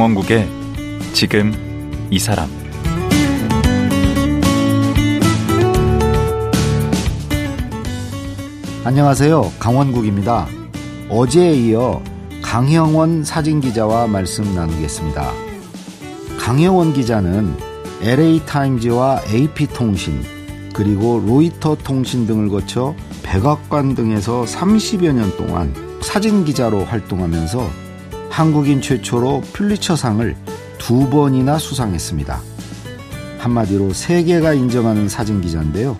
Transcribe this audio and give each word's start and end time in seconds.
강원국의 0.00 0.48
지금 1.12 1.52
이 2.10 2.18
사람 2.18 2.48
안녕하세요. 8.82 9.52
강원국입니다. 9.58 10.46
어제에 11.10 11.52
이어 11.52 12.02
강형원 12.40 13.24
사진기자와 13.24 14.06
말씀 14.06 14.54
나누겠습니다. 14.54 15.32
강형원 16.38 16.94
기자는 16.94 17.54
LA타임즈와 18.00 19.24
AP통신, 19.28 20.22
그리고 20.72 21.22
로이터 21.26 21.76
통신 21.76 22.26
등을 22.26 22.48
거쳐 22.48 22.94
백악관 23.22 23.96
등에서 23.96 24.44
30여 24.44 25.12
년 25.12 25.36
동안 25.36 25.74
사진기자로 26.00 26.86
활동하면서 26.86 27.89
한국인 28.30 28.80
최초로 28.80 29.42
퓰리처상을 29.52 30.36
두 30.78 31.10
번이나 31.10 31.58
수상했습니다. 31.58 32.40
한마디로 33.38 33.92
세계가 33.92 34.54
인정하는 34.54 35.08
사진 35.08 35.40
기자인데요. 35.40 35.98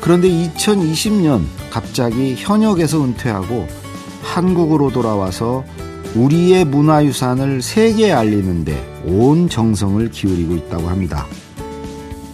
그런데 0.00 0.28
2020년 0.28 1.44
갑자기 1.70 2.34
현역에서 2.36 3.02
은퇴하고 3.02 3.66
한국으로 4.22 4.90
돌아와서 4.90 5.64
우리의 6.14 6.66
문화유산을 6.66 7.62
세계에 7.62 8.12
알리는데 8.12 9.02
온 9.06 9.48
정성을 9.48 10.10
기울이고 10.10 10.54
있다고 10.56 10.88
합니다. 10.88 11.26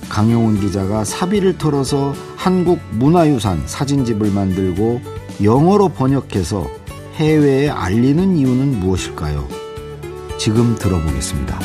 강용훈 0.09 0.61
기자가 0.61 1.05
사비를 1.05 1.57
털어서 1.57 2.13
한국 2.37 2.81
문화유산 2.91 3.63
사진집을 3.67 4.33
만들고 4.33 5.01
영어로 5.43 5.91
번역해서 5.91 6.80
해외에 7.21 7.69
알리는 7.69 8.35
이유는 8.39 8.81
무엇일까요? 8.81 9.47
지금 10.39 10.75
들어보겠습니다. 10.77 11.61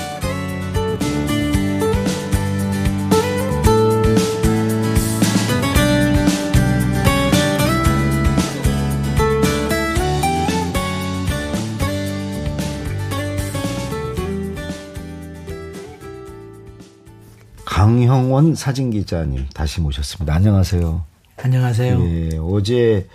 강형원 17.64 18.56
사진 18.56 18.92
기자님 18.92 19.46
다시 19.54 19.80
모셨습니다. 19.80 20.36
안녕하세요. 20.36 21.06
안녕하세요. 21.38 22.02
예, 22.02 22.38
어제 22.42 23.08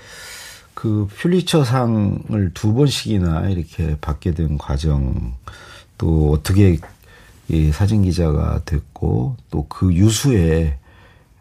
그 0.74 1.08
퓰리처상을 1.18 2.52
두 2.54 2.74
번씩이나 2.74 3.48
이렇게 3.50 3.96
받게 4.00 4.32
된 4.32 4.58
과정 4.58 5.34
또 5.98 6.32
어떻게 6.32 6.78
이 7.48 7.72
사진 7.72 8.02
기자가 8.02 8.62
됐고 8.64 9.36
또 9.50 9.66
그 9.68 9.92
유수에 9.94 10.78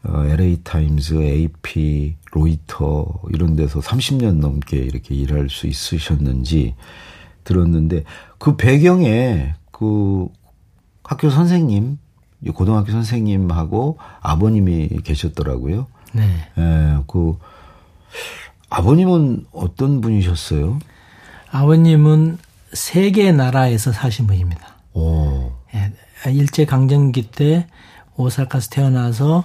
어, 0.03 0.23
LA 0.25 0.61
타임즈, 0.63 1.21
AP, 1.21 2.15
로이터 2.31 3.19
이런 3.33 3.57
데서 3.57 3.81
30년 3.81 4.35
넘게 4.35 4.77
이렇게 4.77 5.13
일할 5.13 5.49
수 5.49 5.67
있으셨는지 5.67 6.75
들었는데 7.43 8.05
그 8.37 8.55
배경에 8.55 9.55
그 9.71 10.29
학교 11.03 11.29
선생님, 11.29 11.97
고등학교 12.53 12.91
선생님하고 12.93 13.97
아버님이 14.21 14.87
계셨더라고요. 15.03 15.87
네. 16.13 16.23
예, 16.57 16.97
그 17.07 17.37
아버님은 18.69 19.45
어떤 19.51 20.01
분이셨어요? 20.01 20.79
아버님은 21.51 22.37
세 22.73 23.11
개 23.11 23.31
나라에서 23.31 23.91
사신 23.91 24.27
분입니다. 24.27 24.61
오. 24.93 25.51
예, 25.73 25.91
일제 26.31 26.65
강점기 26.65 27.31
때 27.31 27.67
오사카에서 28.15 28.69
태어나서 28.69 29.43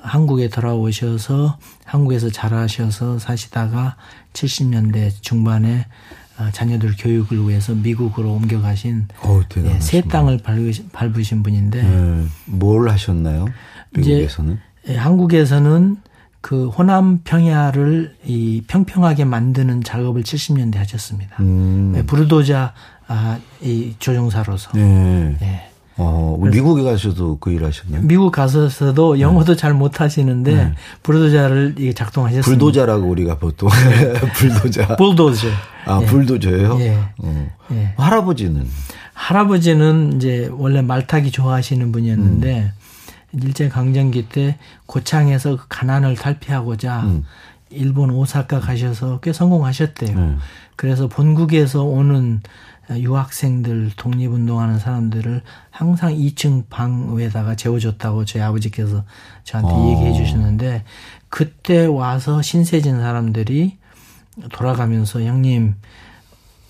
한국에 0.00 0.48
돌아오셔서 0.48 1.58
한국에서 1.84 2.30
자라셔서 2.30 3.18
사시다가 3.18 3.96
70년대 4.32 5.10
중반에 5.20 5.86
어, 6.38 6.48
자녀들 6.52 6.94
교육을 6.98 7.48
위해서 7.48 7.74
미국으로 7.74 8.32
옮겨가신 8.32 9.08
어, 9.22 9.40
예, 9.64 9.80
새 9.80 10.00
땅을 10.02 10.38
밟으신, 10.38 10.90
밟으신 10.92 11.42
분인데 11.42 11.82
네, 11.82 12.24
뭘 12.46 12.88
하셨나요? 12.88 13.46
미국에서는? 13.90 14.58
이제 14.84 14.92
예, 14.92 14.96
한국에서는 14.96 15.96
그 16.46 16.68
호남 16.68 17.22
평야를 17.24 18.14
이 18.24 18.62
평평하게 18.68 19.24
만드는 19.24 19.82
작업을 19.82 20.22
70년대 20.22 20.76
하셨습니다. 20.76 21.34
음. 21.40 21.90
네, 21.92 22.06
부르도자 22.06 22.72
아, 23.08 23.38
이 23.60 23.94
조종사로서. 23.98 24.70
네. 24.74 25.36
예. 25.42 25.62
어, 25.96 26.38
미국에 26.40 26.84
가셔도 26.84 27.38
그 27.40 27.50
일 27.50 27.64
하셨나요? 27.64 28.02
미국 28.02 28.30
가서서도 28.30 29.18
영어도 29.18 29.56
잘 29.56 29.74
못하시는데 29.74 30.54
네. 30.54 30.72
불도자를 31.02 31.74
작동하셨습니다. 31.96 32.46
불도자라고 32.48 33.08
우리가 33.08 33.38
보통 33.38 33.68
불도자. 34.36 34.94
불도저. 34.94 35.48
아, 35.86 35.98
예. 36.00 36.06
불도저예요? 36.06 36.76
예. 36.78 36.96
어. 37.24 37.48
예. 37.72 37.92
할아버지는 37.96 38.68
할아버지는 39.14 40.12
이제 40.14 40.48
원래 40.52 40.80
말타기 40.80 41.32
좋아하시는 41.32 41.90
분이었는데 41.90 42.60
음. 42.60 42.70
일제 43.42 43.68
강점기 43.68 44.28
때 44.28 44.58
고창에서 44.86 45.56
그 45.56 45.66
가난을 45.68 46.16
탈피하고자 46.16 47.02
음. 47.02 47.24
일본 47.70 48.10
오사카 48.10 48.60
가셔서 48.60 49.20
꽤 49.20 49.32
성공하셨대요. 49.32 50.18
네. 50.18 50.36
그래서 50.76 51.08
본국에서 51.08 51.82
오는 51.82 52.40
유학생들 52.90 53.92
독립운동하는 53.96 54.78
사람들을 54.78 55.42
항상 55.70 56.14
2층 56.14 56.68
방에다가 56.68 57.56
재워줬다고 57.56 58.24
저희 58.24 58.42
아버지께서 58.42 59.04
저한테 59.42 59.72
어. 59.72 59.88
얘기해 59.90 60.12
주셨는데 60.12 60.84
그때 61.28 61.86
와서 61.86 62.42
신세진 62.42 63.00
사람들이 63.00 63.78
돌아가면서 64.52 65.22
형님 65.22 65.74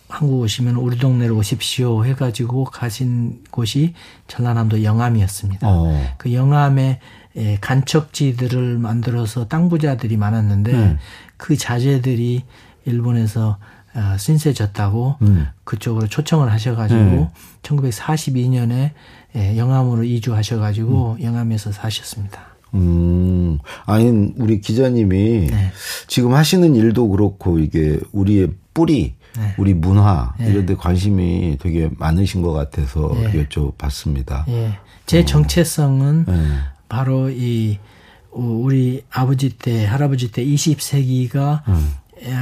한국 0.09 0.41
오시면 0.41 0.77
우리 0.77 0.99
동네로 0.99 1.37
오십시오 1.37 2.05
해가지고 2.05 2.65
가신 2.65 3.43
곳이 3.51 3.95
전라남도 4.29 4.85
영암이었습니다. 4.85 5.67
어. 5.69 6.15
그 6.17 6.33
영암에 6.33 7.01
예, 7.37 7.59
간척지들을 7.61 8.79
만들어서 8.79 9.47
땅 9.49 9.69
부자들이 9.69 10.17
많았는데 10.17 10.73
네. 10.73 10.97
그 11.37 11.57
자재들이 11.57 12.45
일본에서 12.87 13.59
아, 13.93 14.17
신세졌다고 14.19 15.17
음. 15.23 15.47
그쪽으로 15.65 16.07
초청을 16.07 16.53
하셔가지고 16.53 17.01
네. 17.01 17.31
1942년에 17.63 18.91
예, 19.37 19.57
영암으로 19.57 20.05
이주하셔가지고 20.05 21.19
영암에서 21.23 21.73
사셨습니다. 21.73 22.57
음, 22.75 23.59
아니, 23.85 24.33
우리 24.37 24.61
기자님이 24.61 25.47
네. 25.47 25.73
지금 26.07 26.35
하시는 26.35 26.75
일도 26.75 27.09
그렇고 27.09 27.59
이게 27.59 27.99
우리의 28.13 28.49
뿌리, 28.75 29.15
네. 29.39 29.55
우리 29.59 29.75
문화 29.75 30.35
네. 30.39 30.49
이런 30.49 30.67
데 30.67 30.75
관심이 30.75 31.59
되게 31.61 31.91
많으신 31.99 32.43
것 32.43 32.53
같아서 32.53 33.11
네. 33.15 33.45
여쭤봤습니다. 33.45 34.49
예, 34.49 34.79
제 35.07 35.25
정체성은 35.25 36.25
네. 36.27 36.35
바로 36.89 37.31
이 37.31 37.79
어, 38.33 38.41
우리 38.41 39.03
아버지 39.11 39.51
때 39.51 39.87
할아버지 39.87 40.31
때 40.31 40.45
20세기가 40.45 41.67
음. 41.69 41.95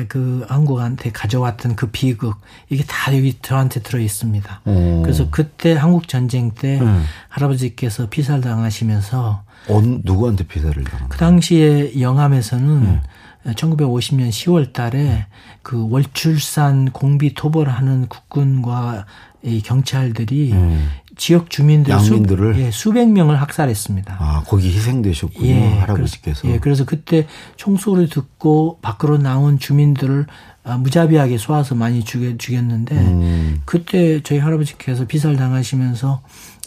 그 0.09 0.45
한국한테 0.49 1.11
가져왔던 1.11 1.77
그 1.77 1.89
비극 1.89 2.41
이게 2.71 2.85
다 2.85 3.15
여기 3.17 3.37
저한테 3.43 3.81
들어 3.81 3.99
있습니다. 3.99 4.61
어. 4.65 5.03
그래서 5.05 5.29
그때 5.31 5.75
한국 5.75 6.09
전쟁 6.09 6.53
때 6.53 6.81
음. 6.81 7.05
할아버지께서 7.29 8.09
피살 8.09 8.41
당하시면서 8.41 9.43
어, 9.69 9.83
누구한테 10.05 10.45
피살을 10.45 10.85
당한 10.85 11.09
그? 11.09 11.19
당시에 11.19 12.01
영암에서는 12.01 12.85
네. 12.85 13.03
1950년 13.47 14.31
10월 14.31 14.73
달에 14.73 15.27
그 15.63 15.89
월출산 15.91 16.91
공비 16.93 17.35
토벌하는 17.35 18.07
국군과 18.09 19.07
이 19.43 19.61
경찰들이 19.61 20.53
음. 20.53 20.89
지역 21.17 21.51
주민들 21.51 21.93
양민들을? 21.93 22.55
수, 22.55 22.61
예, 22.61 22.71
수백 22.71 23.09
명을 23.11 23.41
학살했습니다. 23.41 24.17
아, 24.19 24.43
거기 24.47 24.69
희생되셨군요. 24.75 25.81
할아버지께서. 25.81 26.43
그래서, 26.43 26.55
예, 26.55 26.59
그래서 26.59 26.85
그때 26.85 27.27
총소리 27.57 28.09
듣고 28.09 28.79
밖으로 28.83 29.19
나온 29.19 29.59
주민들을 29.59 30.27
아, 30.65 30.79
무자비하게 30.79 31.39
쏘아서 31.39 31.75
많이 31.75 32.03
죽여, 32.05 32.37
죽였는데 32.37 32.97
음. 32.97 33.61
그때 33.65 34.23
저희 34.23 34.39
할아버지께서 34.39 35.07
비살 35.07 35.37
당하시면서 35.37 36.23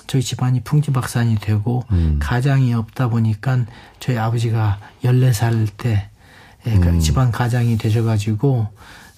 저희 0.06 0.22
집안이 0.22 0.62
풍지박산이 0.62 1.40
되고 1.40 1.84
음. 1.92 2.18
가장이 2.20 2.74
없다 2.74 3.10
보니까 3.10 3.66
저희 4.00 4.18
아버지가 4.18 4.80
14살 5.04 5.68
때 5.78 6.10
예, 6.68 6.78
그 6.80 6.90
음. 6.90 7.00
집안 7.00 7.32
가장이 7.32 7.78
되셔가지고 7.78 8.68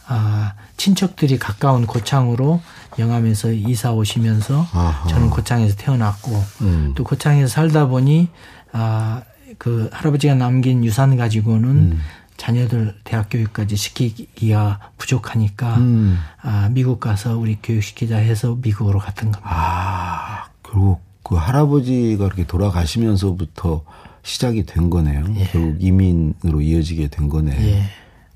아, 0.08 0.54
친척들이 0.78 1.38
가까운 1.38 1.86
고창으로 1.86 2.62
영암에서 2.98 3.52
이사 3.52 3.92
오시면서 3.92 4.66
아하. 4.74 5.08
저는 5.08 5.30
고창에서 5.30 5.76
태어났고 5.76 6.44
음. 6.62 6.94
또 6.96 7.04
고창에서 7.04 7.48
살다 7.48 7.88
보니 7.88 8.30
아, 8.72 9.22
그 9.58 9.90
할아버지가 9.92 10.36
남긴 10.36 10.84
유산 10.84 11.16
가지고는 11.16 11.70
음. 11.70 12.02
자녀들 12.38 12.96
대학 13.04 13.28
교육까지 13.30 13.76
시키기가 13.76 14.80
부족하니까 14.98 15.78
음. 15.78 16.20
아, 16.42 16.70
미국 16.72 17.00
가서 17.00 17.38
우리 17.38 17.58
교육시키자 17.62 18.18
해서 18.18 18.58
미국으로 18.62 19.00
갔던 19.00 19.32
겁니다. 19.32 19.52
아, 19.54 20.46
그리고 20.64 21.02
그 21.22 21.36
할아버지가 21.36 22.26
이렇게 22.26 22.48
돌아가시면서부터 22.48 23.84
시작이 24.24 24.66
된 24.66 24.90
거네요. 24.90 25.26
예. 25.38 25.46
결국 25.46 25.78
이민으로 25.80 26.62
이어지게 26.62 27.08
된 27.08 27.30
거네. 27.30 27.52
예, 27.52 27.84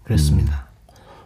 그렇습니다. 0.03 0.67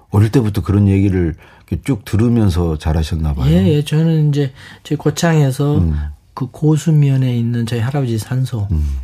어릴 0.09 0.31
때부터 0.31 0.61
그런 0.61 0.87
얘기를 0.87 1.35
쭉 1.83 2.05
들으면서 2.05 2.77
잘하셨나 2.77 3.33
봐요. 3.33 3.51
예, 3.51 3.67
예, 3.67 3.83
저는 3.83 4.29
이제 4.29 4.53
제 4.83 4.95
고창에서 4.95 5.79
음. 5.79 5.95
그 6.33 6.47
고수면에 6.51 7.37
있는 7.37 7.65
저희 7.65 7.79
할아버지 7.79 8.17
산소 8.17 8.67
음. 8.71 8.99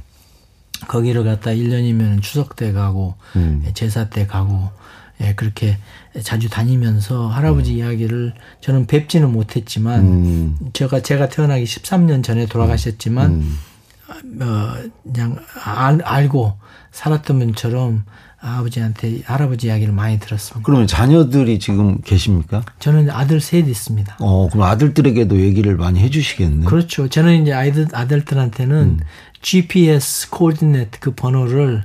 거기를 0.87 1.23
갔다 1.23 1.51
1년이면 1.51 2.21
추석 2.21 2.55
때 2.55 2.71
가고 2.71 3.15
음. 3.35 3.63
예, 3.65 3.73
제사 3.73 4.09
때 4.09 4.25
가고 4.25 4.69
예, 5.21 5.33
그렇게 5.35 5.77
자주 6.21 6.49
다니면서 6.49 7.27
할아버지 7.27 7.75
이야기를 7.75 8.33
저는 8.61 8.87
뵙지는 8.87 9.31
못했지만 9.31 9.99
음. 10.01 10.57
제가 10.73 11.01
제가 11.01 11.29
태어나기 11.29 11.65
13년 11.65 12.23
전에 12.23 12.45
돌아가셨지만 12.45 13.31
음. 13.31 13.57
어, 14.41 14.73
그냥 15.03 15.37
알, 15.63 16.01
알고 16.03 16.57
살았던 16.91 17.39
분처럼 17.39 18.05
아버지한테 18.39 19.21
할아버지 19.23 19.67
이야기를 19.67 19.93
많이 19.93 20.19
들었습니다. 20.19 20.65
그러면 20.65 20.85
자녀들이 20.85 21.59
지금 21.59 22.01
계십니까? 22.01 22.63
저는 22.79 23.09
아들 23.09 23.39
셋 23.39 23.67
있습니다. 23.67 24.17
어, 24.19 24.49
그럼 24.49 24.63
아들들에게도 24.63 25.39
얘기를 25.39 25.77
많이 25.77 25.99
해주시겠네. 26.01 26.65
그렇죠. 26.65 27.07
저는 27.07 27.43
이제 27.43 27.53
아이들 27.53 27.87
아들들한테는 27.93 28.77
음. 28.77 28.99
GPS 29.41 30.29
코디네이트 30.29 30.99
그 30.99 31.15
번호를 31.15 31.83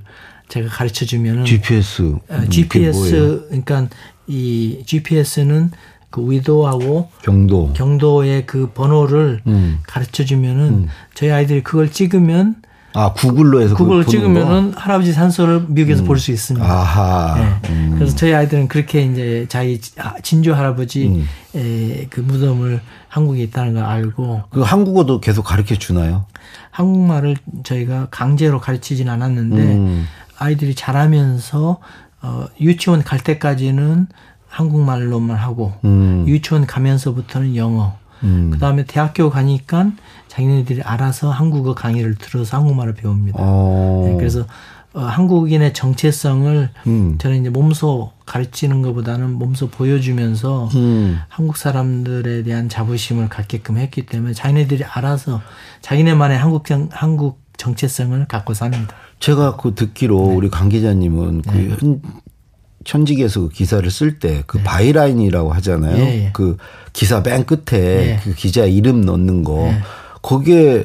제가 0.49 0.69
가르쳐 0.69 1.05
주면은 1.05 1.45
GPS. 1.45 2.17
어? 2.29 2.45
GPS 2.49 3.47
그러니까 3.49 3.89
이 4.27 4.83
GPS는 4.85 5.71
그 6.11 6.31
위도하고 6.31 7.11
경도. 7.23 7.73
경도의 7.75 8.47
그 8.47 8.71
번호를 8.73 9.43
음. 9.47 9.79
가르쳐 9.87 10.25
주면은 10.25 10.89
저희 11.15 11.31
아이들이 11.31 11.63
그걸 11.63 11.91
찍으면 11.91 12.57
아, 12.95 13.13
구글로 13.13 13.61
해서 13.61 13.77
보는 13.77 14.07
찍으면은 14.07 14.73
할아버지 14.75 15.13
산소를 15.13 15.67
미국에서 15.69 16.05
볼수 16.05 16.29
거? 16.29 16.33
있습니다. 16.33 16.67
아하. 16.67 17.37
네. 17.63 17.71
음. 17.71 17.95
그래서 17.95 18.17
저희 18.17 18.33
아이들은 18.33 18.69
그렇게 18.69 19.03
이제 19.03 19.47
자기 19.49 19.81
진주 20.23 20.55
할아버지 20.55 21.07
음. 21.09 21.29
에, 21.55 22.07
그 22.09 22.21
무덤을 22.21 22.81
한국에 23.09 23.43
있다는 23.43 23.75
걸 23.75 23.85
알고 23.85 24.45
그 24.51 24.63
한국어도 24.63 25.21
계속 25.21 25.43
가르쳐 25.43 25.75
주나요? 25.77 26.25
한국말을 26.71 27.37
저희가 27.63 28.09
강제로 28.11 28.59
가르치진 28.61 29.09
않았는데 29.09 29.57
음. 29.63 30.07
아이들이 30.39 30.75
자라면서 30.75 31.79
어, 32.23 32.47
유치원 32.61 33.05
갈 33.05 33.21
때까지는 33.21 34.09
한국말로만 34.49 35.37
하고 35.37 35.73
음. 35.85 36.25
유치원 36.27 36.67
가면서부터는 36.67 37.57
영어. 37.57 37.95
음. 38.25 38.51
그 38.53 38.59
다음에 38.59 38.85
대학교 38.85 39.31
가니까 39.31 39.93
자기네들이 40.29 40.83
알아서 40.83 41.31
한국어 41.31 41.75
강의를 41.75 42.17
들어서 42.17 42.57
한국말을 42.57 42.95
배웁니다. 42.95 43.39
어. 43.41 44.05
네, 44.07 44.17
그래서 44.17 44.45
어, 44.95 45.01
한국인의 45.01 45.75
정체성을 45.75 46.71
음. 46.87 47.19
저는 47.19 47.41
이제 47.41 47.51
몸소 47.51 48.13
가르치는 48.25 48.83
것보다는 48.83 49.33
몸소 49.33 49.69
보여주면서 49.69 50.71
음. 50.75 51.21
한국 51.29 51.57
사람들에 51.57 52.43
대한 52.43 52.69
자부심을 52.69 53.29
갖게끔 53.29 53.77
했기 53.77 54.07
때문에 54.07 54.33
자기네들이 54.33 54.85
알아서 54.85 55.43
자기네만의 55.83 56.39
한국 56.39 56.67
정, 56.67 56.89
한국 56.91 57.41
정체성을 57.59 58.25
갖고 58.27 58.55
삽니다. 58.55 58.95
제가 59.21 59.57
그 59.57 59.75
듣기로 59.75 60.29
네. 60.29 60.35
우리 60.35 60.49
강 60.49 60.69
기자님은 60.69 61.43
그 61.43 62.01
현, 62.89 63.01
현직에서 63.01 63.41
그 63.43 63.49
기사를 63.51 63.89
쓸 63.91 64.19
때그 64.19 64.63
byline이라고 64.63 65.53
하잖아요. 65.55 65.97
네. 65.97 66.01
예, 66.01 66.25
예. 66.25 66.31
그 66.33 66.57
기사 66.93 67.21
맨 67.21 67.45
끝에 67.45 67.63
예. 67.73 68.21
그 68.25 68.35
기자 68.35 68.65
이름 68.65 69.03
넣는 69.03 69.45
거 69.45 69.67
예. 69.69 69.83
거기에 70.23 70.85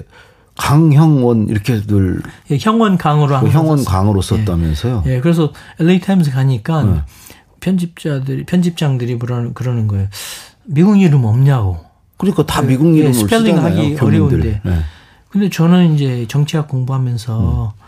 강형원 0.58 1.48
이렇게들 1.50 2.22
예, 2.52 2.58
형원 2.60 2.98
강으로 2.98 3.40
그 3.40 3.48
형원. 3.48 3.84
강으로 3.84 4.22
썼다면서요. 4.22 5.04
예, 5.08 5.20
그래서 5.20 5.52
LA 5.80 6.00
타임스 6.00 6.32
가니까 6.32 6.84
네. 6.84 7.02
편집자들이 7.62 8.46
편집장들이 8.46 9.18
그러는 9.18 9.54
그러는 9.54 9.88
거예요. 9.88 10.08
미국 10.66 11.00
이름 11.02 11.26
없냐고. 11.26 11.78
그러니까 12.18 12.46
다 12.46 12.62
미국 12.62 12.94
예, 12.96 13.00
이름을 13.00 13.14
스펠링 13.14 13.56
쓰잖아요. 13.56 13.82
하기. 13.82 13.98
어려운데. 14.00 14.62
네. 14.64 14.80
근데 15.30 15.50
저는 15.50 15.96
이제 15.96 16.26
정치학 16.28 16.68
공부하면서 16.68 17.74
음. 17.76 17.83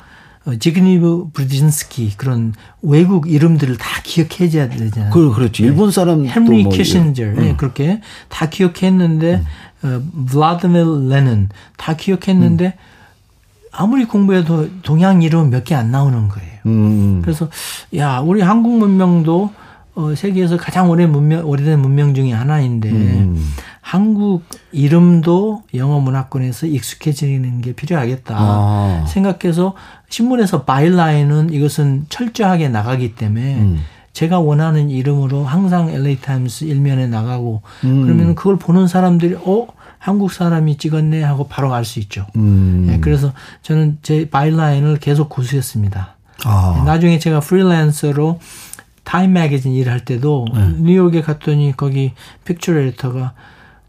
어, 0.45 0.55
지그니브 0.55 1.29
브레진스키 1.33 2.13
그런 2.17 2.53
외국 2.81 3.29
이름들을 3.29 3.77
다 3.77 4.01
기억해줘야 4.03 4.69
되잖아요. 4.69 5.11
그 5.11 5.33
그렇지. 5.33 5.63
일본 5.63 5.91
사람도 5.91 6.29
헨리 6.29 6.63
뭐 6.63 6.71
키신저 6.71 7.23
예. 7.23 7.35
예, 7.39 7.55
그렇게 7.55 8.01
다 8.29 8.47
기억했는데 8.47 9.41
음. 9.83 9.87
어, 9.87 10.25
블라디미르 10.29 11.09
레닌 11.09 11.49
다 11.77 11.95
기억했는데 11.95 12.65
음. 12.65 12.95
아무리 13.71 14.05
공부해도 14.05 14.81
동양 14.83 15.21
이름은 15.21 15.49
몇개 15.49 15.75
안 15.75 15.91
나오는 15.91 16.29
거예요. 16.29 16.59
음. 16.67 17.21
그래서 17.23 17.49
야 17.95 18.19
우리 18.19 18.41
한국 18.41 18.77
문명도 18.77 19.51
어, 19.95 20.13
세계에서 20.15 20.57
가장 20.57 20.89
오래 20.89 21.05
문명 21.05 21.45
오래된 21.45 21.79
문명 21.79 22.13
중에 22.13 22.31
하나인데 22.31 22.91
음. 22.91 23.53
한국 23.85 24.41
이름도 24.71 25.61
영어 25.75 25.99
문화권에서 25.99 26.65
익숙해지는 26.65 27.61
게 27.61 27.73
필요하겠다 27.73 28.35
아. 28.35 29.05
생각해서 29.07 29.75
신문에서 30.09 30.63
바일라인은 30.63 31.53
이것은 31.53 32.07
철저하게 32.09 32.69
나가기 32.69 33.13
때문에 33.13 33.61
음. 33.61 33.83
제가 34.11 34.39
원하는 34.39 34.89
이름으로 34.89 35.43
항상 35.43 35.89
LA 35.89 36.19
타임스 36.19 36.63
일면에 36.63 37.05
나가고 37.05 37.61
음. 37.83 38.01
그러면 38.01 38.33
그걸 38.33 38.57
보는 38.57 38.87
사람들이 38.87 39.35
어 39.45 39.67
한국 39.99 40.31
사람이 40.31 40.77
찍었네 40.77 41.21
하고 41.21 41.47
바로 41.47 41.71
알 41.71 41.85
수 41.85 41.99
있죠. 41.99 42.25
음. 42.37 42.87
예, 42.89 42.97
그래서 42.99 43.33
저는 43.61 43.99
제 44.01 44.27
byline을 44.31 44.97
계속 44.97 45.29
고수했습니다. 45.29 46.15
아. 46.43 46.83
나중에 46.87 47.19
제가 47.19 47.39
프리랜서로 47.39 48.39
타임 49.03 49.33
매거진 49.33 49.73
일을 49.73 49.91
할 49.91 50.03
때도 50.03 50.47
네. 50.55 50.69
뉴욕에 50.79 51.21
갔더니 51.21 51.73
거기 51.77 52.13
픽처 52.45 52.75
에디터가 52.79 53.33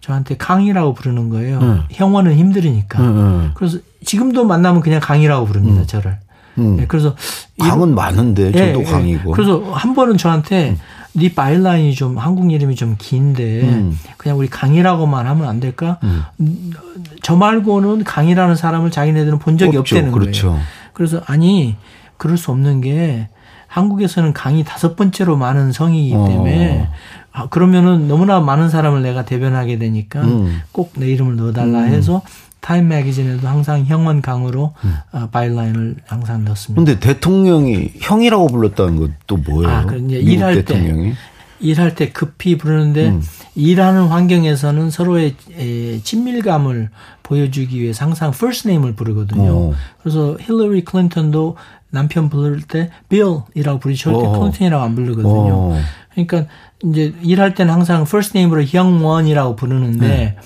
저한테 0.06 0.36
강이라고 0.36 0.94
부르는 0.94 1.30
거예요. 1.30 1.60
네. 1.60 1.80
형원은 1.90 2.36
힘들으니까. 2.36 3.00
음. 3.00 3.50
그래서 3.54 3.78
지금도 4.04 4.44
만나면 4.44 4.80
그냥 4.80 5.00
강이라고 5.00 5.46
부릅니다, 5.46 5.84
저를. 5.84 6.18
음. 6.58 6.78
예, 6.80 6.86
그래서 6.86 7.16
강은 7.58 7.92
많은데 7.92 8.52
예, 8.54 8.72
저도 8.72 8.80
예. 8.80 8.84
강이고. 8.84 9.32
그래서 9.32 9.72
한 9.72 9.96
번은 9.96 10.16
저한테 10.16 10.76
네 11.12 11.34
byline이 11.34 11.94
좀 11.96 12.18
한국 12.18 12.52
이름이 12.52 12.76
좀 12.76 12.94
긴데 12.96 13.62
음. 13.62 13.98
그냥 14.16 14.38
우리 14.38 14.46
강이라고만 14.46 15.26
하면 15.26 15.48
안 15.48 15.58
될까? 15.58 15.98
음. 16.04 16.22
음, 16.38 16.72
저 17.22 17.34
말고는 17.34 18.04
강이라는 18.04 18.54
사람을 18.54 18.92
자기네들은 18.92 19.40
본 19.40 19.58
적이 19.58 19.78
없죠. 19.78 19.96
없다는 19.96 20.12
그렇죠. 20.12 20.50
거예요. 20.50 20.62
그래서 20.92 21.20
아니 21.26 21.74
그럴 22.16 22.36
수 22.36 22.52
없는 22.52 22.80
게 22.80 23.28
한국에서는 23.66 24.32
강이 24.32 24.64
다섯 24.64 24.94
번째로 24.94 25.36
많은 25.36 25.72
성이기 25.72 26.14
어. 26.14 26.26
때문에 26.28 26.88
아, 27.38 27.48
그러면은 27.48 28.08
너무나 28.08 28.40
많은 28.40 28.70
사람을 28.70 29.02
내가 29.02 29.26
대변하게 29.26 29.78
되니까 29.78 30.22
음. 30.22 30.62
꼭내 30.72 31.06
이름을 31.08 31.36
넣어달라 31.36 31.80
해서 31.82 32.22
타임 32.60 32.88
매거진에도 32.88 33.46
항상 33.46 33.84
형원 33.84 34.22
강으로 34.22 34.72
어, 35.12 35.28
바일라인을 35.30 35.96
항상 36.06 36.44
넣습니다. 36.46 36.82
근데 36.82 36.98
대통령이 36.98 37.92
형이라고 38.00 38.46
불렀다는 38.46 38.96
건 38.96 39.14
또 39.26 39.36
뭐예요? 39.36 39.68
아, 39.68 39.84
그 39.84 39.98
이제 39.98 40.16
일할 40.16 40.54
때. 40.54 40.64
대통령이? 40.64 41.12
일할 41.60 41.94
때 41.94 42.10
급히 42.10 42.56
부르는데 42.56 43.08
음. 43.10 43.22
일하는 43.54 44.06
환경에서는 44.08 44.90
서로의 44.90 45.34
에, 45.58 45.98
친밀감을 46.02 46.88
보여주기 47.22 47.80
위해서 47.82 48.04
항상 48.04 48.30
first 48.34 48.68
name을 48.68 48.94
부르거든요. 48.94 49.50
어. 49.52 49.74
그래서 50.02 50.36
힐러리 50.40 50.84
클린턴도 50.84 51.56
남편 51.90 52.28
부를 52.30 52.62
때 52.62 52.90
빌이라고 53.08 53.76
어. 53.76 53.78
클린턴이라고 53.78 54.82
안 54.84 54.94
부르거든요. 54.94 55.32
어. 55.32 55.80
그러니까 56.16 56.50
이제 56.82 57.12
일할 57.22 57.54
때는 57.54 57.72
항상 57.72 58.02
first 58.02 58.36
name으로 58.36 58.64
형원이라고 58.64 59.56
부르는데 59.56 60.08
네. 60.08 60.36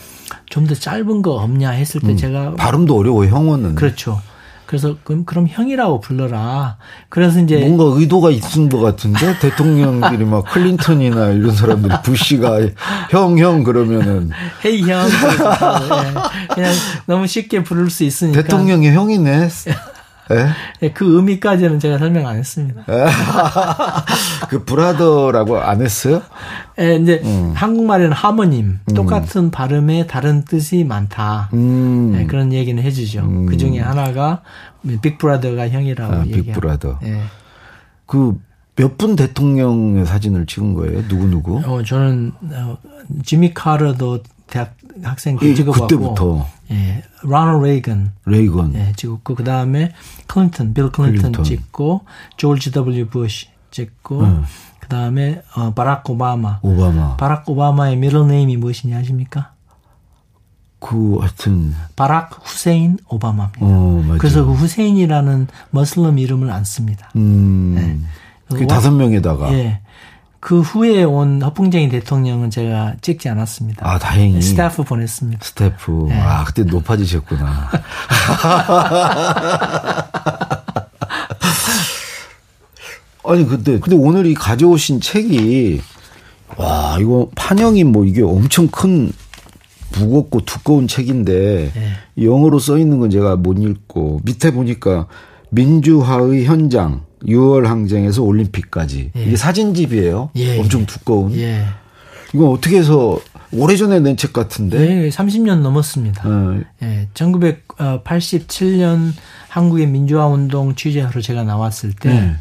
좀더 0.50 0.75
짧은 0.75 1.23
거 1.23 1.35
없냐 1.35 1.71
했을 1.71 2.00
때 2.00 2.17
제가 2.17 2.55
발음도 2.57 2.97
어려워 2.97 3.25
형원은. 3.27 3.77
그렇죠. 3.77 4.21
그래서 4.67 4.97
그럼 5.03 5.25
그럼 5.25 5.49
형이라고 5.49 6.00
불러라. 6.00 6.77
그래서 7.09 7.41
이제 7.41 7.57
뭔가 7.59 7.99
의도가 7.99 8.31
있은 8.31 8.69
것 8.69 8.79
같은데 8.79 9.37
대통령들이 9.41 10.25
막 10.25 10.45
클린턴이나 10.45 11.31
이런 11.31 11.53
사람들이 11.55 11.93
부시가 12.05 12.61
형 13.11 13.39
형 13.39 13.65
그러면은 13.65 14.31
헤이 14.65 14.83
형 14.83 15.07
예, 15.09 16.55
그냥 16.55 16.73
너무 17.07 17.27
쉽게 17.27 17.65
부를 17.65 17.91
수 17.91 18.05
있으니까 18.05 18.43
대통령이 18.43 18.91
형이네. 18.91 19.49
예? 20.31 20.49
예, 20.83 20.91
그 20.93 21.17
의미까지는 21.17 21.79
제가 21.81 21.99
설명 21.99 22.27
안 22.27 22.37
했습니다. 22.37 22.85
그 24.49 24.65
브라더라고 24.65 25.59
안 25.59 25.83
했어요? 25.83 26.23
예, 26.79 26.97
이제 26.97 27.23
한국말에는 27.55 28.13
하모님 28.13 28.81
똑같은 28.95 29.51
발음에 29.51 30.07
다른 30.07 30.45
뜻이 30.45 30.85
많다. 30.85 31.51
음. 31.53 32.17
예, 32.19 32.27
그런 32.27 32.53
얘기는 32.53 32.81
해주죠. 32.83 33.47
그 33.49 33.57
중에 33.57 33.81
하나가 33.81 34.43
big 35.02 35.19
brother가 35.19 35.69
형이라고 35.69 36.13
아, 36.13 36.27
얘기하고. 36.27 36.45
big 36.45 36.59
brother. 36.59 36.99
예. 37.05 37.21
그 38.07 38.37
몇분 38.77 39.15
대통령의 39.17 40.07
사진을 40.07 40.47
찍은 40.47 40.75
거예요? 40.75 41.07
누구 41.09 41.27
누구? 41.27 41.59
어, 41.59 41.83
저는 41.83 42.33
어, 42.53 42.79
지미 43.25 43.53
카터도 43.52 44.21
대학 44.50 44.75
학생 45.02 45.38
때 45.38 45.47
예, 45.49 45.54
찍어봤고, 45.54 45.87
그때부터. 45.87 46.47
예, 46.73 47.02
로널드 47.23 47.64
레이건 47.66 48.12
레이건. 48.26 48.75
예, 48.75 48.92
찍었고 48.97 49.35
그 49.37 49.45
다음에 49.45 49.92
클린턴, 50.26 50.75
빌 50.75 50.90
클린턴, 50.90 51.21
클린턴. 51.33 51.45
찍고 51.45 52.02
조지 52.37 52.71
W 52.73 53.09
부시 53.09 53.49
찍고 53.71 54.21
음. 54.21 54.45
그 54.80 54.88
다음에 54.88 55.40
어, 55.57 55.73
바락 55.73 56.09
오바마. 56.11 56.59
오바마. 56.62 57.16
바락 57.16 57.49
오바마의 57.49 57.97
middle 57.97 58.26
name이 58.26 58.57
무엇이냐 58.57 58.99
아십니까? 58.99 59.52
그 60.80 61.19
하여튼 61.21 61.75
바락 61.95 62.40
후세인 62.42 62.99
오바마입니다. 63.09 63.59
어. 63.61 64.16
그래서 64.19 64.45
그 64.45 64.52
후세인이라는 64.52 65.47
Muslim 65.71 66.19
이름을 66.19 66.50
안 66.50 66.64
씁니다. 66.64 67.11
음. 67.16 68.07
그 68.49 68.61
와- 68.62 68.66
다섯 68.66 68.90
명에다가 68.90 69.52
예. 69.52 69.80
그 70.40 70.61
후에 70.62 71.04
온 71.04 71.42
허풍쟁이 71.42 71.90
대통령은 71.90 72.49
제가 72.50 72.94
찍지 73.02 73.28
않았습니다. 73.28 73.87
아 73.87 73.99
다행히 73.99 74.40
스태프 74.40 74.85
보냈습니다. 74.85 75.44
스태프. 75.44 76.06
네. 76.09 76.18
아 76.18 76.44
그때 76.44 76.62
높아지셨구나. 76.64 77.70
아니 83.23 83.47
근데 83.47 83.78
근데 83.78 83.94
오늘 83.97 84.25
이 84.26 84.32
가져오신 84.35 85.02
책이 85.02 85.82
와 86.56 86.97
이거 86.99 87.28
판형이 87.37 87.85
뭐 87.85 88.06
이게 88.06 88.23
엄청 88.23 88.66
큰 88.68 89.12
무겁고 89.99 90.40
두꺼운 90.47 90.88
책인데 90.88 91.73
네. 91.75 91.92
영어로 92.25 92.59
써 92.59 92.78
있는 92.78 92.99
건 92.99 93.11
제가 93.11 93.37
못 93.37 93.59
읽고 93.59 94.20
밑에 94.25 94.52
보니까 94.52 95.06
민주화의 95.50 96.47
현장 96.47 97.02
6월 97.25 97.65
항쟁에서 97.65 98.23
올림픽까지 98.23 99.12
이게 99.15 99.37
사진집이에요. 99.37 100.31
예, 100.37 100.59
엄청 100.59 100.83
예. 100.83 100.87
두꺼운. 100.87 101.35
예. 101.37 101.65
이건 102.35 102.49
어떻게 102.49 102.79
해서 102.79 103.19
오래전에 103.53 103.99
낸 104.00 104.17
책 104.17 104.33
같은데. 104.33 104.79
네, 104.79 105.09
30년 105.09 105.61
넘었습니다. 105.61 106.29
어, 106.29 106.61
예, 106.83 107.09
1987년 107.15 109.12
한국의 109.49 109.87
민주화 109.89 110.27
운동 110.27 110.75
취재하러 110.75 111.21
제가 111.21 111.43
나왔을 111.45 111.93
때 111.93 112.09
네. 112.11 112.37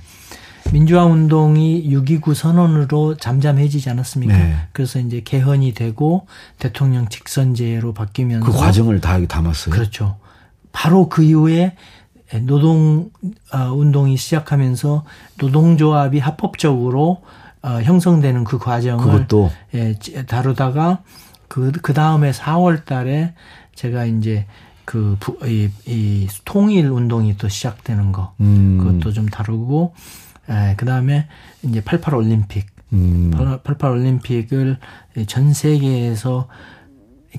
민주화 0.71 1.05
운동이 1.05 1.89
6.29 1.89 2.36
선언으로 2.36 3.17
잠잠해지지 3.17 3.89
않았습니까? 3.89 4.38
네. 4.38 4.55
그래서 4.71 5.00
이제 5.00 5.21
개헌이 5.24 5.74
되고 5.74 6.27
대통령 6.59 7.07
직선제로 7.09 7.93
바뀌면서 7.93 8.45
그 8.45 8.51
과정을 8.55 9.01
다 9.01 9.19
담았어요. 9.25 9.74
그렇죠. 9.74 10.17
바로 10.71 11.09
그 11.09 11.24
이후에 11.24 11.75
노동 12.43 13.09
어, 13.53 13.57
운동이 13.74 14.17
시작하면서 14.17 15.03
노동조합이 15.39 16.19
합법적으로 16.19 17.21
어, 17.62 17.69
형성되는 17.81 18.43
그 18.43 18.57
과정을 18.57 19.03
그것도 19.03 19.51
예, 19.74 19.95
지- 20.00 20.25
다루다가 20.25 21.01
그, 21.48 21.71
그 21.81 21.93
다음에 21.93 22.31
4월 22.31 22.86
달에 22.86 23.33
제가 23.75 24.05
이제 24.05 24.45
그, 24.86 25.17
부, 25.19 25.38
이, 25.48 25.69
이 25.86 26.27
통일 26.45 26.88
운동이 26.89 27.38
또 27.38 27.48
시작되는 27.48 28.12
거. 28.12 28.33
음. 28.39 28.77
그것도 28.79 29.13
좀 29.13 29.27
다루고, 29.27 29.93
예, 30.50 30.74
그 30.77 30.86
다음에 30.86 31.27
이제 31.63 31.81
88 31.81 32.15
올림픽. 32.15 32.65
음. 32.93 33.31
88 33.63 33.91
올림픽을 33.91 34.77
전 35.27 35.53
세계에서 35.53 36.48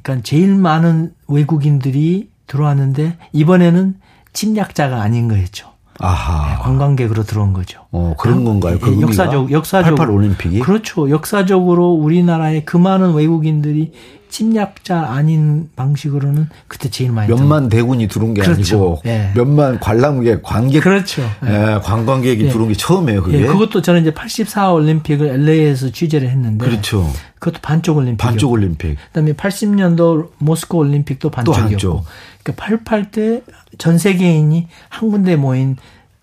그러니까 0.01 0.23
제일 0.23 0.55
많은 0.55 1.13
외국인들이 1.27 2.31
들어왔는데 2.47 3.17
이번에는 3.33 3.97
침략자가 4.33 5.01
아닌 5.01 5.29
거였죠. 5.29 5.71
아하. 5.99 6.59
관광객으로 6.61 7.25
들어온 7.25 7.53
거죠. 7.53 7.83
어, 7.91 8.15
그런 8.19 8.45
건가요? 8.45 8.79
그 8.81 8.97
예? 8.97 9.01
역사적, 9.01 9.51
역사적. 9.53 9.91
88 9.97 10.11
올림픽이? 10.11 10.61
그렇죠. 10.61 11.11
역사적으로 11.11 11.93
우리나라의 11.93 12.65
그 12.65 12.79
많은 12.79 13.13
외국인들이 13.13 13.93
침략자 14.31 15.11
아닌 15.13 15.69
방식으로는 15.77 16.49
그때 16.69 16.89
제일 16.89 17.13
많이 17.13 17.29
몇만 17.33 17.69
대군이 17.69 18.09
들어온 18.09 18.33
게 18.35 18.43
그렇죠. 18.43 18.77
아니고 18.77 19.03
예. 19.07 19.33
몇만 19.35 19.81
관람객 19.81 20.43
관객 20.43 20.81
그렇죠. 20.83 21.23
예, 21.45 21.79
관광객이 21.83 22.47
예. 22.47 22.49
들어온 22.49 22.69
게 22.69 22.75
처음이에요, 22.75 23.23
그게. 23.23 23.41
예, 23.43 23.47
그것도 23.47 23.83
저는 23.83 24.03
이제 24.03 24.15
84 24.15 24.73
올림픽을 24.73 25.27
LA에서 25.29 25.91
취재를 25.91 26.31
했는데 26.31 26.65
그렇죠. 26.65 27.11
그것도 27.39 27.61
반쪽 27.63 27.97
올림픽. 27.99 28.19
반쪽 28.23 28.53
올림픽. 28.53 28.97
그다음에 29.09 29.33
80년도 29.33 30.31
모스코 30.39 30.79
올림픽도 30.79 31.31
반쪽이었고. 31.31 32.05
그러니까 32.43 32.65
88 32.65 33.11
때 33.11 33.43
전 33.79 33.99
세계인이 33.99 34.69
한 34.89 35.11
군데 35.11 35.37
모인 35.37 35.77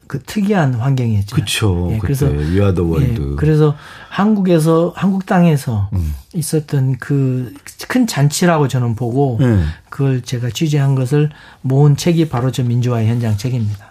그 0.08 0.22
특이한 0.24 0.76
환경이었죠. 0.76 1.36
그쵸. 1.36 1.90
예, 1.92 1.98
그래서 1.98 2.28
위아더 2.28 2.84
월드. 2.84 3.32
예, 3.32 3.36
그래서 3.36 3.76
한국에서 4.10 4.94
한국 4.96 5.26
땅에서 5.26 5.90
음. 5.94 6.14
있었던 6.34 6.98
그 6.98 7.54
큰 7.88 8.06
잔치라고 8.08 8.68
저는 8.68 8.96
보고 8.96 9.38
예. 9.42 9.60
그걸 9.90 10.22
제가 10.22 10.50
취재한 10.54 10.96
것을 10.96 11.30
모은 11.62 11.96
책이 11.98 12.30
바로 12.30 12.52
저 12.52 12.64
민주화의 12.64 13.08
현장 13.08 13.38
책입니다. 13.38 13.88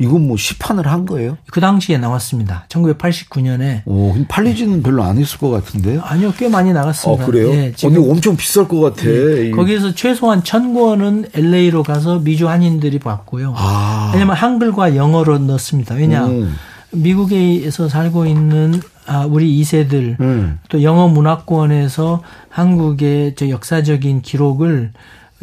이건 0.00 0.28
뭐 0.28 0.36
시판을 0.36 0.86
한 0.86 1.06
거예요? 1.06 1.36
그 1.50 1.60
당시에 1.60 1.98
나왔습니다. 1.98 2.66
1989년에 2.68 3.82
오, 3.84 4.14
팔리지는 4.28 4.80
별로 4.82 5.02
안 5.02 5.18
했을 5.18 5.38
것 5.38 5.50
같은데요? 5.50 6.00
아니요 6.04 6.32
꽤 6.38 6.48
많이 6.48 6.72
나갔습니다. 6.72 7.24
아, 7.24 7.26
그래요? 7.26 7.50
예, 7.50 7.72
지금 7.74 7.96
언니 7.96 8.08
엄청 8.10 8.36
비쌀 8.36 8.68
것 8.68 8.78
같아. 8.80 9.08
예, 9.08 9.48
이- 9.48 9.50
거기에서 9.50 9.94
최소한 9.96 10.44
천 10.44 10.72
권은 10.72 11.26
LA로 11.34 11.82
가서 11.82 12.20
미주 12.20 12.48
한인들이 12.48 13.00
봤고요. 13.00 13.54
아. 13.56 14.10
왜냐면 14.14 14.36
한글과 14.36 14.94
영어로 14.94 15.38
넣습니다. 15.38 15.96
왜냐 15.96 16.26
음. 16.26 16.54
미국에서 16.90 17.88
살고 17.88 18.26
있는 18.26 18.80
아, 19.06 19.24
우리 19.24 19.60
2세들 19.60 20.20
음. 20.20 20.58
또 20.68 20.82
영어 20.82 21.08
문화권에서 21.08 22.22
한국의 22.48 23.34
저 23.36 23.48
역사적인 23.48 24.22
기록을 24.22 24.92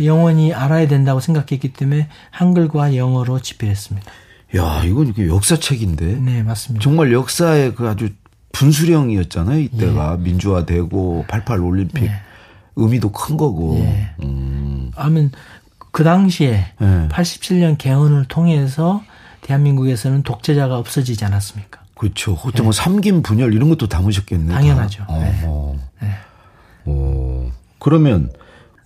영원히 0.03 0.53
알아야 0.53 0.87
된다고 0.87 1.19
생각했기 1.19 1.73
때문에 1.73 2.09
한글과 2.31 2.95
영어로 2.95 3.39
집필했습니다. 3.39 4.11
야, 4.57 4.83
이건 4.85 5.07
이게 5.07 5.27
역사책인데. 5.27 6.05
네, 6.17 6.43
맞습니다. 6.43 6.83
정말 6.83 7.11
역사의 7.11 7.75
그 7.75 7.87
아주 7.87 8.09
분수령이었잖아요. 8.51 9.59
이때가 9.59 10.17
예. 10.19 10.23
민주화되고 10.23 11.25
88 11.27 11.59
올림픽 11.59 12.09
의미도 12.75 13.11
큰 13.11 13.37
거고. 13.37 13.77
예. 13.79 14.11
음. 14.23 14.91
아면 14.95 15.31
그 15.91 16.03
당시에 16.03 16.65
예. 16.81 17.07
87년 17.09 17.77
개헌을 17.77 18.25
통해서 18.25 19.03
대한민국에서는 19.45 20.23
독재자가 20.23 20.77
없어지지 20.79 21.23
않았습니까? 21.23 21.81
그렇죠. 21.93 22.33
혹시 22.33 22.61
뭐 22.63 22.71
삼김 22.71 23.21
분열 23.21 23.53
이런 23.53 23.69
것도 23.69 23.87
담으셨겠네. 23.87 24.47
다. 24.47 24.53
예. 24.53 24.69
당연하죠. 24.69 25.05
어, 25.07 25.19
네. 25.19 25.41
어. 25.45 25.79
네. 26.01 26.09
어. 26.85 27.51
그러면 27.79 28.31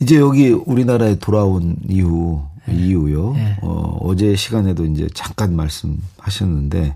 이제 0.01 0.17
여기 0.17 0.49
우리나라에 0.49 1.15
돌아온 1.15 1.77
이후 1.87 2.43
이후요. 2.67 3.33
네. 3.33 3.57
어, 3.61 3.97
어제 4.01 4.35
시간에도 4.35 4.85
이제 4.85 5.07
잠깐 5.13 5.55
말씀하셨는데 5.55 6.95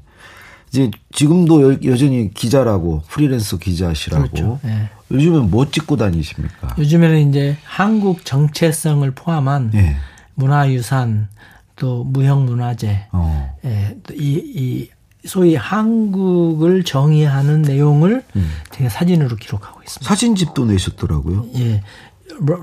이제 0.69 0.91
지금도 1.13 1.73
여, 1.73 1.77
여전히 1.85 2.33
기자라고 2.33 3.03
프리랜서 3.07 3.57
기자시라고. 3.57 4.27
그렇죠. 4.27 4.59
예. 4.65 4.89
요즘은 5.09 5.49
뭐 5.51 5.69
찍고 5.71 5.95
다니십니까? 5.95 6.75
요즘에는 6.77 7.29
이제 7.29 7.57
한국 7.63 8.25
정체성을 8.25 9.09
포함한 9.11 9.71
예. 9.75 9.95
문화유산 10.35 11.29
또 11.75 12.03
무형문화재 12.03 13.07
어. 13.11 13.55
예, 13.65 13.97
또 14.03 14.13
이, 14.13 14.41
이 14.55 14.89
소위 15.27 15.55
한국을 15.55 16.83
정의하는 16.83 17.61
내용을 17.63 18.23
음. 18.35 18.49
제가 18.71 18.89
사진으로 18.89 19.35
기록하고 19.37 19.81
있습니다. 19.81 20.07
사진집도 20.07 20.65
내셨더라고요. 20.65 21.45
예. 21.57 21.81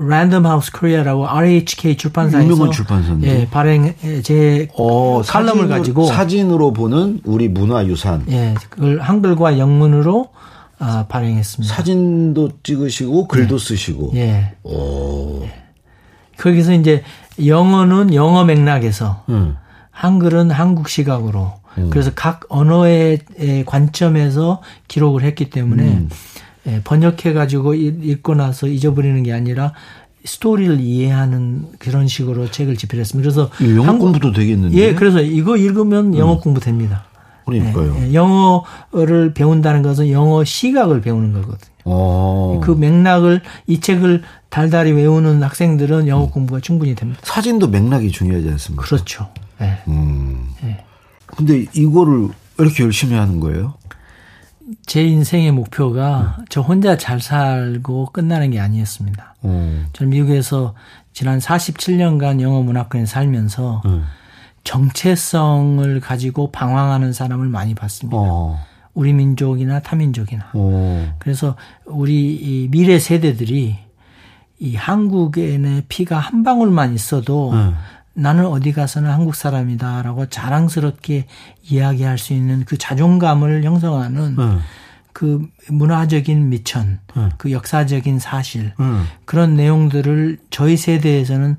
Random 0.07 0.45
House 0.45 0.71
Korea라고 0.71 1.27
RHK 1.27 1.95
출판사에서 1.95 2.45
유명한 2.47 2.71
출판사인데. 2.71 3.27
예, 3.41 3.47
발행 3.49 3.93
예, 4.03 4.21
제 4.21 4.67
어, 4.75 5.21
칼럼을 5.21 5.65
사진으로- 5.65 5.69
가지고 5.69 6.05
사진으로 6.07 6.73
보는 6.73 7.21
우리 7.23 7.47
문화 7.47 7.85
유산. 7.85 8.25
예, 8.29 8.53
그걸 8.69 8.99
한글과 8.99 9.57
영문으로 9.59 10.29
아, 10.77 11.05
발행했습니다. 11.07 11.73
사진도 11.73 12.51
찍으시고 12.63 13.27
글도 13.27 13.57
쓰시고. 13.59 14.11
예. 14.15 14.53
오. 14.63 15.45
거기서 16.37 16.73
이제 16.73 17.03
영어는 17.45 18.13
영어 18.13 18.43
맥락에서 18.45 19.23
음. 19.29 19.55
한글은 19.91 20.51
한국 20.51 20.89
시각으로 20.89 21.53
그래서 21.89 22.11
각 22.15 22.41
언어의 22.49 23.19
의 23.37 23.65
관점에서 23.65 24.61
기록을 24.87 25.23
했기 25.23 25.49
때문에 25.49 25.83
음. 25.83 26.09
예, 26.67 26.81
번역해 26.83 27.33
가지고 27.33 27.73
읽고 27.73 28.35
나서 28.35 28.67
잊어버리는 28.67 29.23
게 29.23 29.33
아니라 29.33 29.73
스토리를 30.25 30.79
이해하는 30.79 31.65
그런 31.79 32.07
식으로 32.07 32.51
책을 32.51 32.77
집필했습니다. 32.77 33.23
그래서 33.31 33.49
영어 33.75 33.87
한국- 33.87 34.05
공부도 34.05 34.33
되겠는데. 34.33 34.77
예, 34.77 34.93
그래서 34.93 35.21
이거 35.21 35.57
읽으면 35.57 36.15
영어 36.17 36.39
공부 36.39 36.59
됩니다. 36.59 37.05
그러니까요. 37.45 37.95
예, 37.99 38.09
예, 38.09 38.13
영어를 38.13 39.33
배운다는 39.33 39.81
것은 39.81 40.11
영어 40.11 40.43
시각을 40.43 41.01
배우는 41.01 41.33
거거든요. 41.33 41.70
어. 41.85 42.59
그 42.63 42.71
맥락을 42.71 43.41
이 43.67 43.79
책을 43.79 44.23
달달이 44.49 44.91
외우는 44.91 45.41
학생들은 45.41 46.07
영어 46.07 46.29
공부가 46.29 46.59
충분히 46.59 46.95
됩니다. 46.95 47.21
사진도 47.23 47.67
맥락이 47.67 48.11
중요하지 48.11 48.49
않습니까? 48.49 48.83
그렇죠. 48.83 49.29
예. 49.61 49.79
음. 49.87 50.49
예. 50.63 50.83
근데 51.25 51.65
이거를 51.73 52.29
이렇게 52.59 52.83
열심히 52.83 53.15
하는 53.15 53.39
거예요? 53.39 53.75
제 54.85 55.03
인생의 55.03 55.51
목표가 55.51 56.37
저 56.49 56.61
혼자 56.61 56.97
잘 56.97 57.19
살고 57.19 58.07
끝나는 58.13 58.51
게 58.51 58.59
아니었습니다. 58.59 59.35
어. 59.41 59.85
저는 59.93 60.09
미국에서 60.09 60.75
지난 61.13 61.39
47년간 61.39 62.41
영어 62.41 62.61
문화권에 62.61 63.05
살면서 63.05 63.81
음. 63.85 64.05
정체성을 64.63 65.99
가지고 65.99 66.51
방황하는 66.51 67.13
사람을 67.13 67.47
많이 67.47 67.73
봤습니다. 67.73 68.17
어. 68.19 68.59
우리 68.93 69.13
민족이나 69.13 69.79
타민족이나. 69.79 70.49
어. 70.53 71.15
그래서 71.19 71.55
우리 71.85 72.33
이 72.33 72.67
미래 72.69 72.99
세대들이 72.99 73.77
이 74.59 74.75
한국인의 74.75 75.83
피가 75.87 76.19
한 76.19 76.43
방울만 76.43 76.93
있어도 76.93 77.51
음. 77.51 77.73
나는 78.13 78.45
어디 78.45 78.73
가서는 78.73 79.09
한국 79.09 79.35
사람이다라고 79.35 80.27
자랑스럽게 80.27 81.25
이야기할 81.63 82.17
수 82.17 82.33
있는 82.33 82.65
그 82.65 82.77
자존감을 82.77 83.63
형성하는 83.63 84.37
음. 84.37 84.59
그 85.13 85.45
문화적인 85.69 86.49
미천, 86.49 86.99
음. 87.17 87.29
그 87.37 87.51
역사적인 87.51 88.19
사실 88.19 88.73
음. 88.79 89.05
그런 89.25 89.55
내용들을 89.55 90.37
저희 90.49 90.77
세대에서는 90.77 91.57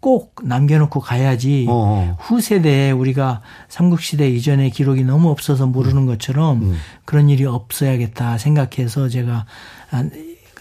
꼭 0.00 0.36
남겨놓고 0.42 1.00
가야지 1.00 1.66
어. 1.68 2.16
후 2.20 2.40
세대에 2.40 2.90
우리가 2.90 3.42
삼국시대 3.68 4.28
이전의 4.30 4.70
기록이 4.70 5.04
너무 5.04 5.30
없어서 5.30 5.66
모르는 5.66 6.06
것처럼 6.06 6.62
음. 6.62 6.76
그런 7.04 7.28
일이 7.28 7.44
없어야겠다 7.44 8.38
생각해서 8.38 9.08
제가 9.08 9.46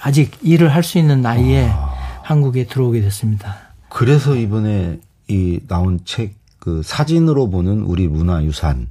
아직 0.02 0.38
일을 0.42 0.74
할 0.74 0.84
수 0.84 0.98
있는 0.98 1.22
나이에 1.22 1.70
아. 1.70 1.94
한국에 2.24 2.66
들어오게 2.66 3.02
됐습니다. 3.02 3.58
그래서 3.90 4.36
이번에 4.36 5.00
이 5.28 5.60
나온 5.68 6.00
책 6.06 6.46
그 6.66 6.82
사진으로 6.84 7.52
보는 7.52 7.82
우리 7.82 8.08
문화유산 8.08 8.88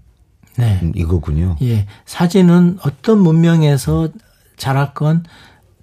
네. 0.56 0.78
음, 0.80 0.92
이거군요. 0.94 1.56
예. 1.62 1.88
사진은 2.06 2.78
어떤 2.84 3.18
문명에서 3.18 4.10
자랐건 4.56 5.24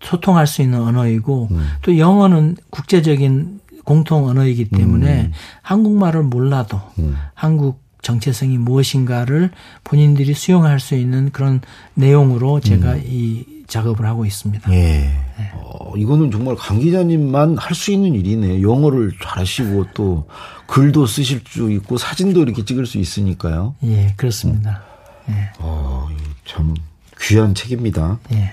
소통할 0.01 0.47
수 0.47 0.61
있는 0.61 0.81
언어이고 0.81 1.49
음. 1.51 1.67
또 1.81 1.97
영어는 1.97 2.55
국제적인 2.69 3.59
공통 3.91 4.25
언어이기 4.25 4.69
때문에 4.69 5.31
한국말을 5.61 6.23
몰라도 6.23 6.79
음. 6.99 7.17
한국 7.33 7.81
정체성이 8.01 8.57
무엇인가를 8.57 9.51
본인들이 9.83 10.33
수용할 10.33 10.79
수 10.79 10.95
있는 10.95 11.29
그런 11.31 11.59
내용으로 11.93 12.61
제가 12.61 12.95
이 12.95 13.43
작업을 13.67 14.05
하고 14.05 14.25
있습니다. 14.25 14.71
예. 14.73 15.11
어, 15.55 15.93
이거는 15.97 16.31
정말 16.31 16.55
강 16.55 16.79
기자님만 16.79 17.57
할 17.57 17.75
수 17.75 17.91
있는 17.91 18.13
일이네요. 18.15 18.61
영어를 18.67 19.11
잘하시고 19.21 19.87
또 19.93 20.25
글도 20.67 21.05
쓰실 21.05 21.41
수 21.45 21.69
있고 21.71 21.97
사진도 21.97 22.41
이렇게 22.43 22.63
찍을 22.63 22.85
수 22.85 22.97
있으니까요. 22.97 23.75
예, 23.83 24.13
그렇습니다. 24.15 24.83
예. 25.29 25.51
어, 25.59 26.07
참 26.45 26.73
귀한 27.19 27.53
책입니다. 27.53 28.19
예. 28.31 28.51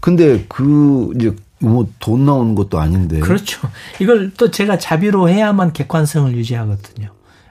근데 0.00 0.44
그 0.48 1.10
이제 1.16 1.34
뭐 1.62 1.86
돈 1.98 2.24
나오는 2.24 2.54
것도 2.54 2.78
아닌데 2.80 3.20
그렇죠. 3.20 3.60
이걸 4.00 4.32
또 4.36 4.50
제가 4.50 4.78
자비로 4.78 5.28
해야만 5.28 5.72
객관성을 5.72 6.34
유지하거든요. 6.36 7.08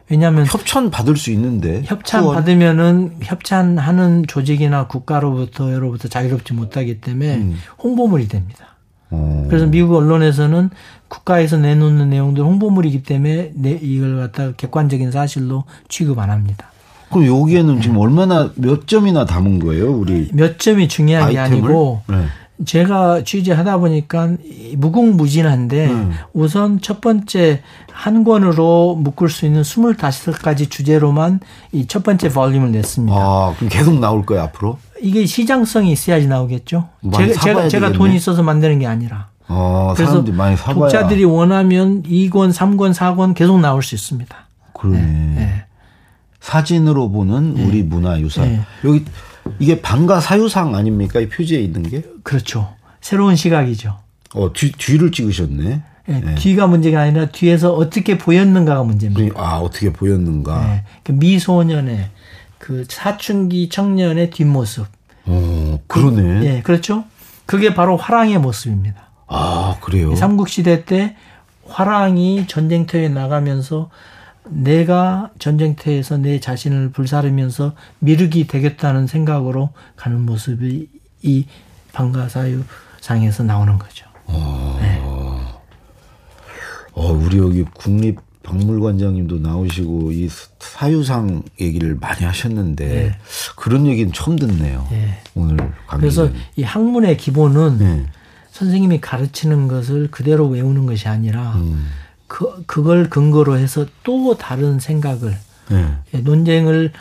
왜냐하면 0.10 0.46
협찬 0.46 0.92
받을 0.92 1.16
수 1.16 1.32
있는데 1.32 1.84
협찬 1.86 2.24
후원. 2.24 2.36
받으면은 2.36 3.16
협찬하는 3.22 4.26
조직이나 4.28 4.88
국가로부터로부터 4.88 6.10
자유롭지 6.10 6.54
못하기 6.54 7.00
때문에 7.00 7.36
음. 7.38 7.58
홍보물이 7.82 8.28
됩니다. 8.28 8.76
어. 9.10 9.46
그래서 9.50 9.68
미국 9.68 9.96
언론에서는 9.96 10.70
국가에서 11.08 11.58
내놓는 11.58 12.10
내용들 12.10 12.44
홍보물이기 12.44 13.04
때문에 13.04 13.52
내 13.56 13.72
이걸 13.82 14.18
갖다 14.18 14.52
객관적인 14.54 15.12
사실로 15.12 15.64
취급 15.88 16.20
안 16.20 16.30
합니다. 16.30 16.68
그럼 17.10 17.28
여기에는 17.28 17.76
네. 17.76 17.82
지금 17.82 17.98
얼마나 17.98 18.52
몇 18.56 18.88
점이나 18.88 19.26
담은 19.26 19.60
거예요, 19.60 19.92
우리 19.92 20.30
몇 20.34 20.60
점이 20.60 20.88
중요한 20.88 21.30
게 21.32 21.38
아이템을? 21.40 21.64
아니고 21.70 22.02
네. 22.08 22.26
제가 22.66 23.24
취재하다 23.24 23.78
보니까 23.78 24.30
이 24.44 24.76
무궁무진한데 24.78 25.88
음. 25.88 26.12
우선 26.34 26.80
첫 26.82 27.02
번째 27.02 27.62
한 27.92 28.24
권으로 28.24 28.96
묶을 28.96 29.30
수 29.30 29.46
있는 29.46 29.62
25가지 29.64 30.70
주제로만 30.70 31.40
이 31.72 31.86
첫 31.88 32.04
번째 32.04 32.30
볼륨을 32.30 32.72
냈습니다. 32.72 33.16
아, 33.18 33.54
그럼 33.58 33.70
계속 33.70 34.00
나올 34.00 34.26
거예요, 34.26 34.44
앞으로? 34.44 34.78
이게 35.02 35.26
시장성이 35.26 35.92
있어야지 35.92 36.28
나오겠죠. 36.28 36.88
제가, 37.16 37.34
제가, 37.42 37.68
제가. 37.70 37.92
돈이 37.92 38.16
있어서 38.16 38.44
만드는 38.44 38.80
게 38.80 38.88
아니라. 38.88 39.30
아, 39.48 39.94
그래서 39.96 40.12
사람들이 40.12 40.36
많이 40.38 40.56
사봐야. 40.56 40.74
독자들이 40.76 41.26
원하면 41.26 42.04
2권, 42.04 42.54
3권, 42.54 42.94
4권 42.94 43.34
계속 43.36 43.60
나올 43.60 43.84
수 43.84 43.96
있습니다. 43.96 44.36
그러네. 44.74 45.00
네. 45.02 45.64
사진으로 46.40 47.12
보는 47.12 47.56
우리 47.58 47.84
문화 47.84 48.20
유산. 48.20 48.46
네. 48.46 48.62
여기 48.86 49.06
이게 49.60 49.82
방가 49.82 50.20
사유상 50.20 50.76
아닙니까? 50.76 51.20
이 51.20 51.28
표지에 51.30 51.60
있는 51.60 51.84
게? 51.84 52.04
그렇죠. 52.24 52.74
새로운 53.02 53.36
시각이죠. 53.36 53.98
어, 54.34 54.54
뒤, 54.54 54.72
뒤를 54.72 55.12
찍으셨네. 55.12 55.84
예, 56.10 56.36
뒤가 56.36 56.68
문제가 56.68 57.02
아니라 57.02 57.28
뒤에서 57.28 57.74
어떻게 57.74 58.18
보였는가가 58.18 58.84
문제입니다. 58.84 59.40
아, 59.40 59.58
어떻게 59.58 59.94
보였는가. 59.94 60.74
예, 60.74 60.84
그 61.04 61.12
미소년의 61.12 62.10
그 62.58 62.86
사춘기 62.90 63.70
청년의 63.70 64.30
뒷모습. 64.32 64.86
어, 65.26 65.80
그러네. 65.88 66.46
예, 66.46 66.62
그렇죠. 66.62 67.06
그게 67.46 67.74
바로 67.74 67.98
화랑의 67.98 68.40
모습입니다. 68.40 69.10
아, 69.28 69.78
그래요. 69.82 70.16
삼국시대 70.16 70.86
때 70.86 71.16
화랑이 71.68 72.46
전쟁터에 72.48 73.10
나가면서 73.10 73.90
내가 74.50 75.32
전쟁터에서 75.40 76.18
내 76.18 76.40
자신을 76.40 76.92
불사르면서 76.92 77.74
미륵이 78.00 78.48
되겠다는 78.48 79.08
생각으로 79.08 79.70
가는 79.96 80.22
모습이 80.22 80.90
이 81.22 81.46
방가사유상에서 81.94 83.44
나오는 83.44 83.78
거죠. 83.78 84.06
어, 86.94 87.12
우리 87.14 87.38
여기 87.38 87.64
국립 87.74 88.20
박물관장님도 88.44 89.40
나오시고 89.40 90.12
이 90.12 90.28
사유상 90.60 91.44
얘기를 91.60 91.96
많이 91.96 92.26
하셨는데 92.26 93.18
그런 93.56 93.86
얘기는 93.86 94.12
처음 94.14 94.36
듣네요. 94.36 94.88
예. 94.92 95.20
오늘 95.36 95.58
강 95.88 96.00
그래서. 96.00 96.30
이 96.56 96.64
학문의 96.64 97.18
기본은 97.18 97.78
네. 97.78 98.06
선생님이 98.52 99.00
가르치는 99.00 99.68
것을 99.68 100.10
그대로 100.12 100.48
외우는 100.48 100.86
것이 100.86 101.08
아니라 101.08 101.54
음. 101.56 101.88
그, 102.32 102.64
그걸 102.66 103.10
근거로 103.10 103.58
해서 103.58 103.86
또 104.04 104.38
다른 104.38 104.80
생각을 104.80 105.36
네. 105.70 105.86
예, 106.14 106.20
논쟁을 106.20 106.94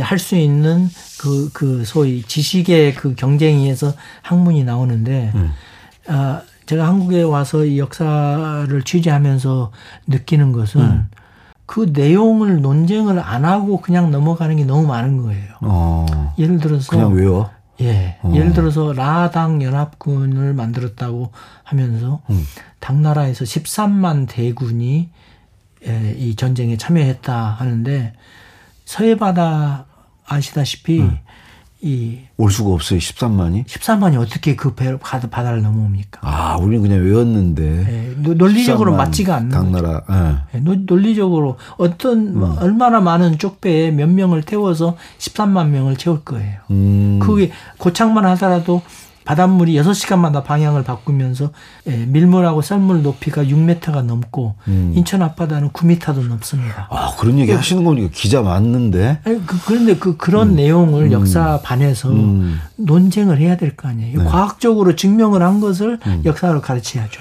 할수 0.00 0.34
있는 0.34 0.88
그, 1.20 1.50
그 1.52 1.84
소위 1.84 2.22
지식의 2.22 2.96
그 2.96 3.14
경쟁에서 3.14 3.92
학문이 4.22 4.64
나오는데, 4.64 5.30
음. 5.36 5.52
아, 6.08 6.42
제가 6.66 6.84
한국에 6.88 7.22
와서 7.22 7.64
이 7.64 7.78
역사를 7.78 8.82
취재하면서 8.82 9.70
느끼는 10.08 10.50
것은 10.50 10.80
음. 10.80 11.08
그 11.64 11.92
내용을 11.92 12.60
논쟁을 12.60 13.20
안 13.20 13.44
하고 13.44 13.80
그냥 13.80 14.10
넘어가는 14.10 14.56
게 14.56 14.64
너무 14.64 14.84
많은 14.88 15.22
거예요. 15.22 15.52
어, 15.60 16.34
예를 16.38 16.58
들어서 16.58 16.90
그냥 16.90 17.14
외워. 17.14 17.50
예. 17.80 18.18
어. 18.22 18.32
예를 18.34 18.52
들어서 18.52 18.92
라당 18.92 19.62
연합군을 19.62 20.54
만들었다고 20.54 21.32
하면서 21.64 22.22
음. 22.30 22.44
당나라에서 22.80 23.44
13만 23.44 24.28
대군이 24.28 25.10
예, 25.86 26.14
이 26.16 26.36
전쟁에 26.36 26.76
참여했다 26.76 27.34
하는데 27.34 28.12
서해바다 28.84 29.86
아시다시피 30.26 31.00
음. 31.00 31.18
이 31.82 32.18
올 32.36 32.50
수가 32.50 32.70
없어요. 32.74 32.98
13만이. 32.98 33.64
13만이 33.66 34.18
어떻게 34.20 34.54
그 34.56 34.74
배, 34.74 34.98
바다- 34.98 35.28
바다를 35.30 35.62
넘어옵니까? 35.62 36.20
아, 36.22 36.56
우리는 36.56 36.82
그냥 36.82 37.04
외웠는데. 37.04 37.62
예, 37.88 38.14
노- 38.22 38.34
논리적으로 38.34 38.92
13만 38.92 38.96
맞지가 38.96 39.34
않는. 39.36 39.48
당나라. 39.50 40.02
예. 40.10 40.56
예, 40.58 40.60
논- 40.60 40.84
논리적으로 40.86 41.56
어떤 41.78 42.38
뭐 42.38 42.56
얼마나 42.60 43.00
많은 43.00 43.38
쪽배에 43.38 43.90
몇 43.92 44.08
명을 44.08 44.42
태워서 44.42 44.96
13만 45.18 45.68
명을 45.68 45.96
채울 45.96 46.22
거예요. 46.24 46.60
음. 46.70 47.18
그게 47.22 47.50
고착만 47.78 48.24
하더라도 48.26 48.82
바닷물이 49.34 49.74
6시간마다 49.74 50.42
방향을 50.42 50.82
바꾸면서 50.82 51.50
예, 51.86 51.96
밀물하고 52.04 52.62
썰물 52.62 53.02
높이가 53.04 53.44
6m가 53.44 54.02
넘고 54.02 54.56
음. 54.66 54.92
인천 54.96 55.22
앞바다는 55.22 55.70
9m도 55.70 56.26
넘습니다. 56.26 56.88
아, 56.90 57.14
그런 57.16 57.38
얘기 57.38 57.52
하시는 57.52 57.84
거니까 57.84 58.08
기자 58.12 58.42
맞는데. 58.42 59.20
아니, 59.22 59.46
그, 59.46 59.56
그런데 59.66 59.94
그, 59.98 60.16
그런 60.16 60.56
내용을 60.56 61.12
역사 61.12 61.60
반에서 61.62 62.10
음. 62.10 62.58
논쟁을 62.74 63.38
해야 63.38 63.56
될 63.56 63.76
거 63.76 63.86
아니에요. 63.86 64.24
과학적으로 64.24 64.96
증명을 64.96 65.42
한 65.44 65.60
것을 65.60 66.00
역사로 66.24 66.60
가르쳐야죠. 66.60 67.20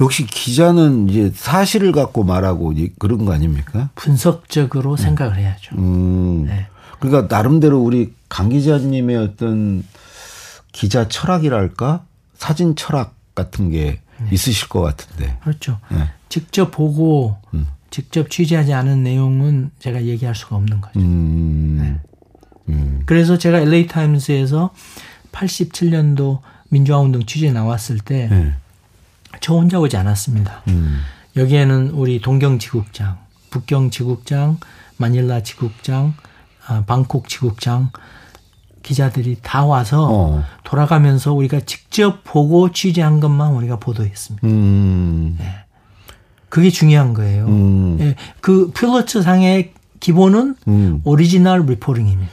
역시 0.00 0.24
기자는 0.26 1.10
이제 1.10 1.30
사실을 1.34 1.92
갖고 1.92 2.24
말하고 2.24 2.72
이- 2.72 2.92
그런 2.98 3.26
거 3.26 3.34
아닙니까? 3.34 3.90
분석적으로 3.94 4.96
생각을 4.96 5.36
해야죠. 5.36 5.76
음. 5.76 6.46
네. 6.46 6.66
그러니까 6.98 7.34
나름대로 7.36 7.78
우리 7.78 8.14
강 8.30 8.48
기자님의 8.48 9.16
어떤 9.18 9.84
기자 10.72 11.08
철학이랄까? 11.08 12.04
사진 12.34 12.74
철학 12.74 13.14
같은 13.34 13.70
게 13.70 14.00
있으실 14.30 14.68
것 14.68 14.80
같은데. 14.80 15.38
그렇죠. 15.42 15.78
네. 15.90 16.08
직접 16.28 16.70
보고 16.70 17.36
직접 17.90 18.30
취재하지 18.30 18.72
않은 18.72 19.04
내용은 19.04 19.70
제가 19.78 20.04
얘기할 20.04 20.34
수가 20.34 20.56
없는 20.56 20.80
거죠. 20.80 20.98
음. 20.98 22.00
음. 22.68 23.02
그래서 23.06 23.38
제가 23.38 23.60
LA 23.60 23.86
타임스에서 23.86 24.72
87년도 25.32 26.40
민주화 26.68 26.98
운동 26.98 27.24
취재 27.26 27.52
나왔을 27.52 27.98
때 27.98 28.19
저 28.19 28.34
네. 28.34 28.54
혼자 29.48 29.78
오지 29.78 29.96
않았습니다. 29.96 30.62
음. 30.68 31.00
여기에는 31.36 31.90
우리 31.90 32.20
동경 32.20 32.58
지국장, 32.58 33.18
북경 33.50 33.90
지국장, 33.90 34.58
마닐라 34.96 35.42
지국장, 35.42 36.14
아, 36.66 36.84
방콕 36.86 37.28
지국장 37.28 37.90
기자들이 38.82 39.36
다 39.42 39.64
와서 39.64 40.08
어. 40.10 40.44
돌아가면서 40.64 41.32
우리가 41.32 41.60
직접 41.60 42.20
보고 42.24 42.70
취재한 42.72 43.20
것만 43.20 43.52
우리가 43.54 43.76
보도했습니다. 43.76 44.46
음. 44.46 45.38
그게 46.48 46.70
중요한 46.70 47.14
거예요. 47.14 47.46
음. 47.46 47.96
예, 48.00 48.14
그 48.40 48.70
퓰리처 48.72 49.22
상의 49.22 49.72
기본은 50.00 50.56
음. 50.68 51.00
original 51.04 51.64
reporting입니다. 51.66 52.32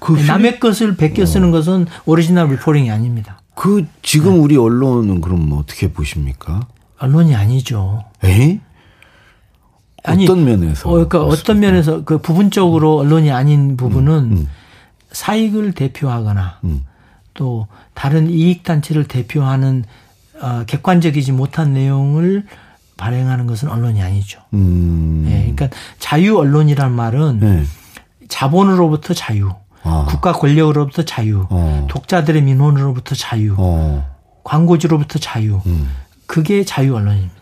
그, 0.00 0.14
휘- 0.14 0.26
남의 0.26 0.58
것을 0.60 0.96
베껴 0.96 1.24
쓰는 1.24 1.50
것은 1.50 1.86
original 2.06 2.48
reporting이 2.50 2.90
아닙니다. 2.90 3.40
그 3.54 3.86
지금 4.02 4.42
우리 4.42 4.56
언론은 4.56 5.20
그럼 5.20 5.48
뭐 5.48 5.60
어떻게 5.60 5.92
보십니까? 5.92 6.66
언론이 6.98 7.34
아니죠. 7.34 8.04
에? 8.24 8.58
아니, 10.02 10.24
어떤 10.24 10.44
면에서? 10.44 10.88
어, 10.88 10.92
그러니까 10.92 11.22
어떤 11.22 11.60
면에서 11.60 12.04
그 12.04 12.18
부분적으로 12.18 12.98
언론이 12.98 13.30
아닌 13.30 13.76
부분은 13.76 14.48
사익을 15.14 15.72
대표하거나 15.72 16.58
음. 16.64 16.84
또 17.32 17.66
다른 17.94 18.28
이익 18.28 18.62
단체를 18.62 19.04
대표하는 19.04 19.84
어, 20.40 20.64
객관적이지 20.66 21.32
못한 21.32 21.72
내용을 21.72 22.44
발행하는 22.96 23.46
것은 23.46 23.68
언론이 23.70 24.02
아니죠. 24.02 24.40
음. 24.52 25.24
예, 25.26 25.52
그러니까 25.52 25.68
자유 25.98 26.36
언론이란 26.36 26.92
말은 26.92 27.40
네. 27.40 27.64
자본으로부터 28.28 29.14
자유, 29.14 29.52
아. 29.82 30.06
국가 30.08 30.32
권력으로부터 30.32 31.04
자유, 31.04 31.46
어. 31.50 31.86
독자들의 31.90 32.42
민원으로부터 32.42 33.14
자유, 33.14 33.54
어. 33.58 34.08
광고주로부터 34.44 35.18
자유. 35.18 35.60
음. 35.66 35.90
그게 36.26 36.64
자유 36.64 36.94
언론입니다. 36.94 37.34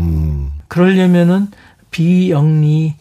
음. 0.00 0.52
그러려면은 0.68 1.48
비영리 1.90 2.94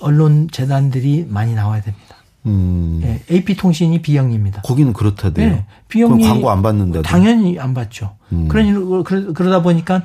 언론 0.00 0.48
재단들이 0.50 1.26
많이 1.28 1.54
나와야 1.54 1.80
됩니다. 1.80 2.16
음. 2.48 3.00
예, 3.04 3.22
AP 3.34 3.56
통신이 3.56 4.02
비영리입니다. 4.02 4.62
거기는 4.62 4.92
그렇다대요. 4.92 5.48
네, 5.50 5.66
비영리 5.88 6.22
그럼 6.22 6.28
광고 6.34 6.50
안 6.50 6.62
받는다. 6.62 7.02
당연히 7.02 7.58
안 7.58 7.74
받죠. 7.74 8.16
음. 8.32 8.48
그러니 8.48 8.72
그러- 9.04 9.32
그러다 9.32 9.62
보니까 9.62 10.02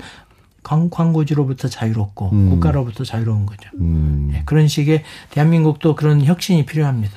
광, 0.64 0.90
광고주로부터 0.90 1.68
자유롭고 1.68 2.30
음. 2.32 2.50
국가로부터 2.52 3.04
자유로운 3.04 3.46
거죠. 3.46 3.70
음. 3.80 4.32
예, 4.36 4.44
그런 4.46 4.68
식의 4.68 5.04
대한민국도 5.32 5.96
그런 5.96 6.24
혁신이 6.24 6.66
필요합니다. 6.66 7.14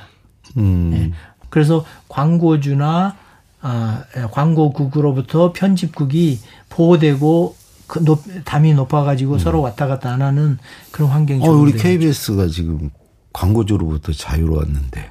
음. 0.57 0.91
예. 0.95 1.13
그래서 1.51 1.85
광고주나 2.09 3.17
아, 3.63 4.05
예, 4.17 4.23
광고국으로부터 4.31 5.53
편집국이 5.53 6.39
보호되고 6.69 7.57
그 7.87 8.05
높, 8.05 8.23
담이 8.45 8.75
높아가지고 8.75 9.39
서로 9.39 9.61
왔다 9.61 9.87
갔다 9.87 10.13
안 10.13 10.23
하는 10.23 10.59
그런 10.91 11.11
환경이 11.11 11.41
음. 11.45 11.49
어, 11.49 11.53
우리 11.53 11.73
KBS가 11.73 12.49
지금 12.49 12.91
광고주로부터 13.33 14.13
자유로웠는데 14.13 15.11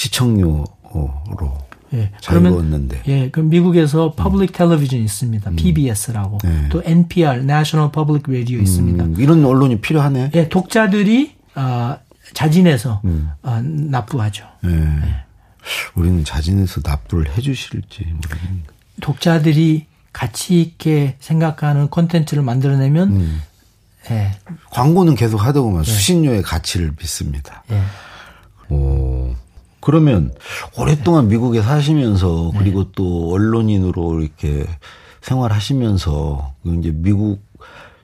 시청료로 0.00 0.64
예. 1.92 2.10
그러면. 2.26 2.90
예, 3.08 3.30
그 3.30 3.40
미국에서 3.40 4.12
public 4.12 4.52
television 4.52 5.00
있습니다. 5.00 5.50
PBS라고. 5.50 6.38
네. 6.44 6.68
또 6.70 6.82
NPR, 6.84 7.40
National 7.40 7.90
Public 7.92 8.24
Radio 8.28 8.60
있습니다. 8.60 9.04
음, 9.04 9.16
이런 9.18 9.44
언론이 9.44 9.80
필요하네. 9.80 10.30
예, 10.34 10.48
독자들이 10.48 11.34
아, 11.54 11.98
자진해서 12.32 13.02
음. 13.04 13.30
아, 13.42 13.60
납부하죠. 13.62 14.44
예. 14.64 14.70
우리는 15.94 16.24
자진해서 16.24 16.80
납부를 16.84 17.36
해 17.36 17.40
주실지 17.40 18.06
모르겠네. 18.06 18.62
독자들이 19.00 19.86
가치 20.12 20.60
있게 20.60 21.16
생각하는 21.20 21.88
콘텐츠를 21.88 22.42
만들어내면 22.42 23.08
음. 23.10 23.42
예, 24.10 24.32
광고는 24.70 25.14
계속 25.14 25.38
네. 25.38 25.44
하더구만 25.44 25.82
수신료의 25.84 26.42
가치를 26.42 26.94
믿습니다. 26.98 27.64
예. 27.70 27.82
오. 28.74 29.19
그러면 29.80 30.32
오랫동안 30.76 31.28
미국에 31.28 31.62
사시면서 31.62 32.50
네. 32.52 32.58
그리고 32.58 32.92
또 32.92 33.32
언론인으로 33.32 34.20
이렇게 34.20 34.66
생활하시면서 35.22 36.54
그 36.62 36.74
이제 36.78 36.92
미국 36.94 37.42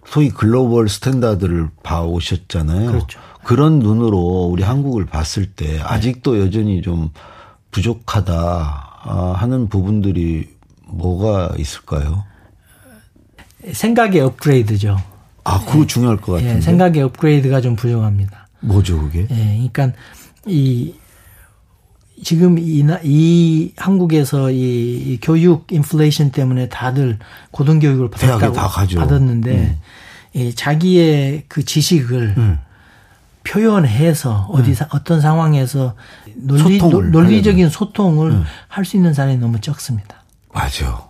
소위 0.07 0.31
global 0.31 0.89
standard를 0.89 1.69
봐오셨잖아요. 1.83 2.87
그렇죠. 2.91 3.21
그런 3.43 3.79
눈으로 3.79 4.49
우리 4.51 4.63
한국을 4.63 5.07
봤을 5.07 5.47
때 5.47 5.81
아직도 5.81 6.41
여전히 6.41 6.83
좀 6.83 7.11
부족하다 7.71 8.33
아, 9.03 9.35
하는 9.37 9.69
부분들이 9.69 10.49
뭐가 10.89 11.55
있을까요? 11.59 12.25
생각의 13.73 14.21
업그레이드죠. 14.21 14.97
아, 15.45 15.65
그거 15.65 15.87
중요할 15.87 16.17
것 16.17 16.33
같은데. 16.33 16.57
예, 16.57 16.61
생각의 16.61 17.03
업그레이드가 17.03 17.61
좀 17.61 17.77
부족합니다. 17.77 18.49
뭐죠, 18.61 19.01
그게? 19.01 19.27
예, 19.31 19.71
그러니까 19.71 19.93
이 20.47 20.95
지금 22.23 22.59
이, 22.59 22.83
나- 22.83 23.01
이 23.05 23.73
한국에서 23.77 24.51
이, 24.51 24.57
이 24.59 25.19
교육 25.21 25.71
인플레이션 25.71 26.31
때문에 26.31 26.69
다들 26.69 27.19
고등교육을 27.51 28.11
받았다고 28.11 28.53
다 28.55 28.69
가죠. 28.69 28.99
음. 28.99 29.01
받았는데 29.01 29.77
이 30.35 30.55
자기의 30.55 31.45
그 31.49 31.65
지식을 31.65 32.35
표현해서 33.45 34.49
어디 34.51 34.75
사- 34.75 34.89
어떤 34.93 35.21
상황에서 35.21 35.95
논리, 36.35 36.63
음. 36.63 36.79
소통을 36.81 37.05
음. 37.07 37.11
논- 37.13 37.23
논리적인 37.25 37.69
소통을 37.69 38.43
할 38.69 38.85
수 38.85 38.97
있는 38.97 39.15
사람이 39.15 39.39
너무 39.39 39.61
적습니다. 39.61 40.23
맞아. 40.53 41.07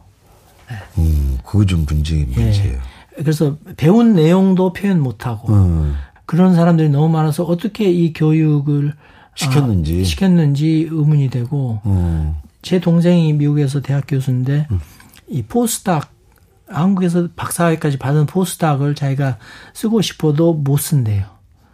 음, 0.98 1.38
그거 1.44 1.64
좀 1.64 1.86
문제, 1.88 2.14
문제예요. 2.16 2.72
예. 2.74 2.78
그래서 3.22 3.56
배운 3.76 4.14
내용도 4.14 4.72
표현 4.72 5.00
못하고 5.00 5.52
음. 5.52 5.94
그런 6.26 6.54
사람들이 6.54 6.88
너무 6.90 7.08
많아서 7.08 7.44
어떻게 7.44 7.90
이 7.90 8.12
교육을 8.12 8.92
시켰는지. 9.36 10.00
아, 10.00 10.04
시켰는지 10.04 10.88
의문이 10.90 11.30
되고 11.30 11.80
음. 11.86 12.34
제 12.62 12.80
동생이 12.80 13.32
미국에서 13.34 13.80
대학 13.80 14.04
교수인데 14.08 14.66
이 15.28 15.42
포스닥 15.42 16.10
한국에서 16.68 17.28
박사학위까지 17.36 17.98
받은 17.98 18.26
포스닥을 18.26 18.94
자기가 18.94 19.38
쓰고 19.72 20.02
싶어도 20.02 20.52
못 20.52 20.78
쓴대요. 20.78 21.24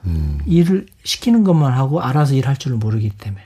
음. 0.04 0.38
일을 0.46 0.86
시키는 1.04 1.44
것만 1.44 1.72
하고 1.72 2.00
알아서 2.02 2.34
일할 2.34 2.56
줄을 2.56 2.76
모르기 2.76 3.10
때문에. 3.10 3.42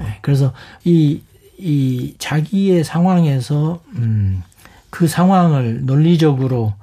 네, 0.00 0.18
그래서 0.22 0.52
이, 0.84 1.20
이 1.58 2.14
자기의 2.18 2.84
상황에서, 2.84 3.80
음, 3.96 4.42
그 4.90 5.08
상황을 5.08 5.84
논리적으로, 5.84 6.74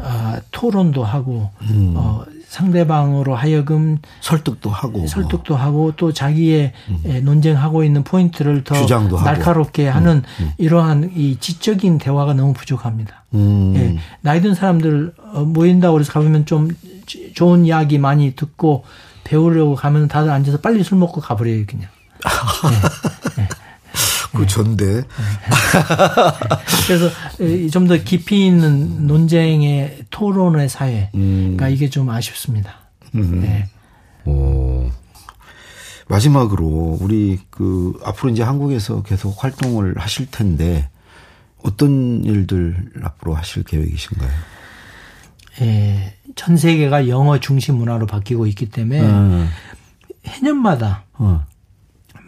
아, 0.00 0.40
토론도 0.52 1.02
하고, 1.04 1.50
음. 1.62 1.94
어, 1.96 2.24
상대방으로 2.50 3.36
하여금 3.36 3.98
설득도 4.20 4.70
하고. 4.70 5.06
설득도 5.06 5.54
하고 5.54 5.92
또 5.96 6.12
자기의 6.12 6.72
에, 7.04 7.20
논쟁하고 7.20 7.84
있는 7.84 8.02
포인트를 8.02 8.64
더 8.64 8.74
음. 8.74 8.80
주장도 8.80 9.16
하고. 9.18 9.24
음. 9.28 9.32
날카롭게 9.32 9.86
하는 9.86 10.24
이러한 10.58 11.12
이 11.14 11.36
지적인 11.38 11.98
대화가 11.98 12.34
너무 12.34 12.52
부족합니다. 12.52 13.22
음. 13.34 13.72
예, 13.76 13.98
나이 14.20 14.40
든 14.40 14.56
사람들 14.56 15.14
어, 15.32 15.42
모인다고 15.44 15.94
그래서 15.94 16.12
가보면 16.12 16.44
좀 16.46 16.68
지- 17.06 17.32
좋은 17.34 17.64
이야기 17.66 17.98
많이 17.98 18.34
듣고 18.34 18.84
배우려고 19.22 19.76
가면 19.76 20.08
다들 20.08 20.28
앉아서 20.32 20.58
빨리 20.58 20.82
술 20.82 20.98
먹고 20.98 21.20
가버려요 21.20 21.64
그냥. 21.68 21.88
그 24.32 24.46
전대. 24.46 25.02
그래서 26.86 27.10
좀 27.70 27.86
더 27.88 27.96
깊이 27.96 28.46
있는 28.46 29.06
논쟁의 29.06 30.04
토론의 30.10 30.68
사회. 30.68 31.10
음. 31.14 31.56
그러니까 31.56 31.68
이게 31.68 31.90
좀 31.90 32.08
아쉽습니다. 32.10 32.76
네. 33.12 33.68
오. 34.24 34.90
마지막으로 36.08 36.98
우리 37.00 37.38
그 37.50 37.98
앞으로 38.04 38.30
이제 38.30 38.42
한국에서 38.42 39.02
계속 39.02 39.42
활동을 39.42 39.94
하실 39.98 40.26
텐데 40.30 40.88
어떤 41.62 42.24
일들 42.24 42.90
앞으로 43.02 43.34
하실 43.34 43.62
계획이신가요? 43.64 44.30
예, 45.62 46.14
전 46.36 46.56
세계가 46.56 47.08
영어 47.08 47.38
중심 47.38 47.76
문화로 47.76 48.06
바뀌고 48.06 48.46
있기 48.46 48.70
때문에 48.70 49.00
음. 49.00 49.48
해년마다 50.26 51.04
어. 51.14 51.44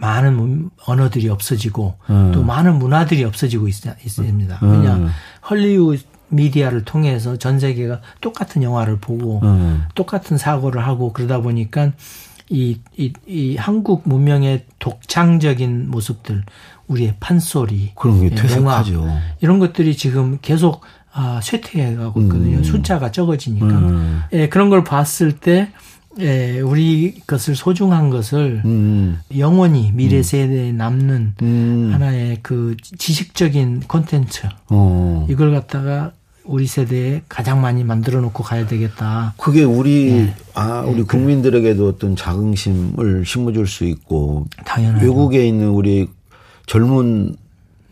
많은 0.02 0.36
문- 0.36 0.70
언어들이 0.84 1.28
없어지고 1.28 1.94
음. 2.10 2.32
또 2.34 2.42
많은 2.42 2.76
문화들이 2.80 3.22
없어지고 3.22 3.68
있, 3.68 3.74
습니다 4.08 4.58
음. 4.64 4.72
왜냐 4.72 5.08
헐리우드 5.48 6.02
미디어를 6.28 6.84
통해서 6.84 7.36
전 7.36 7.60
세계가 7.60 8.00
똑같은 8.20 8.64
영화를 8.64 8.98
보고 8.98 9.38
음. 9.44 9.84
똑같은 9.94 10.36
사고를 10.38 10.84
하고 10.84 11.12
그러다 11.12 11.40
보니까 11.40 11.92
이, 12.50 12.80
이, 12.96 13.12
이 13.26 13.56
한국 13.56 14.02
문명의 14.04 14.64
독창적인 14.80 15.88
모습들, 15.90 16.42
우리의 16.88 17.14
판소리, 17.20 17.92
그런 17.94 18.18
게 18.20 18.26
예, 18.26 18.30
퇴색하죠. 18.30 18.92
농악, 18.94 19.18
이런 19.40 19.58
것들이 19.58 19.96
지금 19.96 20.38
계속 20.42 20.82
아, 21.14 21.40
쇠퇴해 21.42 21.94
가고 21.96 22.20
있거든요. 22.22 22.62
숫자가 22.62 23.10
적어지니까. 23.12 23.66
음. 23.66 24.22
예, 24.32 24.48
그런 24.48 24.68
걸 24.68 24.82
봤을 24.84 25.32
때 25.32 25.70
예, 26.20 26.60
우리 26.60 27.14
것을 27.26 27.56
소중한 27.56 28.10
것을 28.10 28.62
음. 28.64 29.18
영원히 29.36 29.92
미래 29.92 30.22
세대에 30.22 30.72
남는 30.72 31.34
음. 31.40 31.90
하나의 31.92 32.38
그 32.42 32.76
지식적인 32.98 33.84
콘텐츠 33.88 34.46
어. 34.68 35.26
이걸 35.30 35.52
갖다가 35.52 36.12
우리 36.44 36.66
세대에 36.66 37.22
가장 37.28 37.60
많이 37.60 37.84
만들어 37.84 38.20
놓고 38.20 38.42
가야 38.42 38.66
되겠다. 38.66 39.34
그게 39.36 39.62
우리 39.62 40.12
네. 40.12 40.34
아 40.54 40.80
우리 40.80 41.02
국민들에게도 41.02 41.88
어떤 41.88 42.16
자긍심을 42.16 43.24
심어줄 43.24 43.66
수 43.66 43.84
있고 43.84 44.48
당연하죠. 44.64 45.06
외국에 45.06 45.46
있는 45.46 45.68
우리 45.68 46.08
젊은 46.66 47.36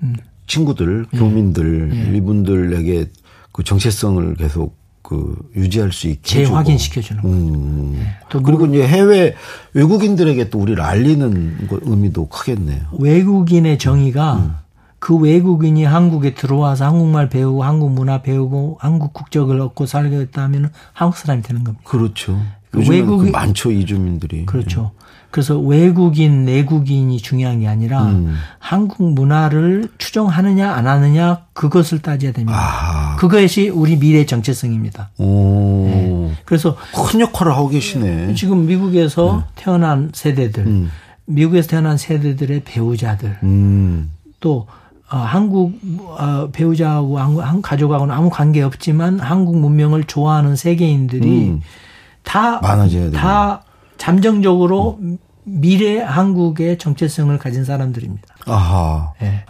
음. 0.03 0.17
친구들, 0.47 1.07
예. 1.13 1.19
교민들 1.19 2.15
이분들에게 2.17 3.07
그 3.53 3.63
정체성을 3.63 4.35
계속 4.35 4.80
그 5.11 5.35
유지할 5.57 5.91
수 5.91 6.07
있게 6.07 6.39
해주고. 6.43 6.55
재확인 6.55 6.79
시켜주는 6.79 7.21
거예요. 7.21 7.37
음. 7.37 8.07
또 8.29 8.41
그리고 8.45 8.67
이제 8.67 8.87
해외 8.87 9.35
외국인들에게 9.75 10.51
또 10.51 10.61
우리를 10.61 10.81
알리는 10.81 11.67
거- 11.67 11.81
의미도 11.83 12.29
크겠네요. 12.29 12.79
외국인의 12.97 13.79
정의가 13.81 14.35
음. 14.37 14.55
그 15.01 15.17
외국인이 15.17 15.83
한국에 15.83 16.35
들어와서 16.35 16.85
한국말 16.85 17.29
배우고 17.29 17.65
한국 17.65 17.91
문화 17.91 18.23
배우고 18.23 18.79
한국 18.81 19.13
국적을 19.13 19.61
얻고 19.61 19.87
살겠다 19.87 20.43
하면 20.45 20.71
한국 20.93 21.17
사람이 21.19 21.43
되는 21.43 21.65
겁니다. 21.65 21.83
그렇죠. 21.85 22.41
그그 22.71 22.89
외국인- 22.89 23.33
많죠 23.33 23.73
이주민들이. 23.73 24.47
그렇죠. 24.47 24.93
그래서 25.31 25.59
외국인, 25.59 26.45
내국인이 26.45 27.19
중요한 27.19 27.61
게 27.61 27.69
아니라 27.69 28.03
음. 28.07 28.37
한국 28.59 29.13
문화를 29.13 29.89
추종하느냐 29.99 30.73
안 30.73 30.87
하느냐 30.89 31.43
그것을 31.53 32.01
따져야 32.01 32.33
됩니다. 32.33 32.59
아, 32.59 33.17
그것이 33.17 33.69
우리 33.69 33.97
미래 33.97 34.27
정체성입니다. 34.27 35.11
오, 35.19 36.31
그래서 36.45 36.77
큰 36.93 37.21
역할을 37.21 37.53
하고 37.53 37.69
계시네. 37.69 38.35
지금 38.35 38.67
미국에서 38.67 39.45
태어난 39.55 40.11
세대들, 40.13 40.65
네. 40.65 40.71
음. 40.71 40.91
미국에서 41.27 41.69
태어난 41.69 41.97
세대들의 41.97 42.63
배우자들, 42.65 43.39
음, 43.45 44.11
또 44.41 44.67
어, 45.13 45.17
한국 45.17 45.79
어, 46.19 46.49
배우자하고 46.53 47.19
한국, 47.19 47.41
한국 47.43 47.63
가족하고는 47.63 48.15
아무 48.15 48.31
관계 48.31 48.63
없지만 48.63 49.21
한국 49.21 49.59
문명을 49.59 50.05
좋아하는 50.05 50.57
세계인들이 50.57 51.51
음. 51.51 51.61
다, 52.23 52.61
많아져야 52.61 53.11
다 53.11 53.63
잠정적으로 54.01 54.99
미래 55.45 56.01
한국의 56.01 56.79
정체성을 56.79 57.37
가진 57.39 57.65
사람들입니다. 57.65 58.35
아하. 58.47 59.13
예. 59.23 59.45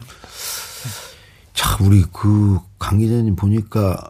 자, 1.55 1.77
우리 1.81 2.03
그 2.13 2.59
강 2.79 2.99
기자님 2.99 3.37
보니까 3.37 4.09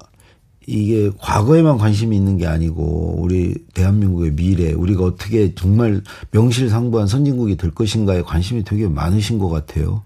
이게 0.67 1.11
과거에만 1.19 1.77
관심이 1.77 2.17
있는 2.17 2.39
게 2.39 2.47
아니고 2.47 3.17
우리 3.19 3.55
대한민국의 3.75 4.33
미래, 4.33 4.73
우리가 4.73 5.03
어떻게 5.05 5.55
정말 5.57 6.03
명실상부한 6.31 7.07
선진국이 7.09 7.57
될 7.57 7.73
것인가에 7.73 8.23
관심이 8.23 8.63
되게 8.65 8.87
많으신 8.89 9.39
것 9.41 9.49
같아요. 9.51 10.05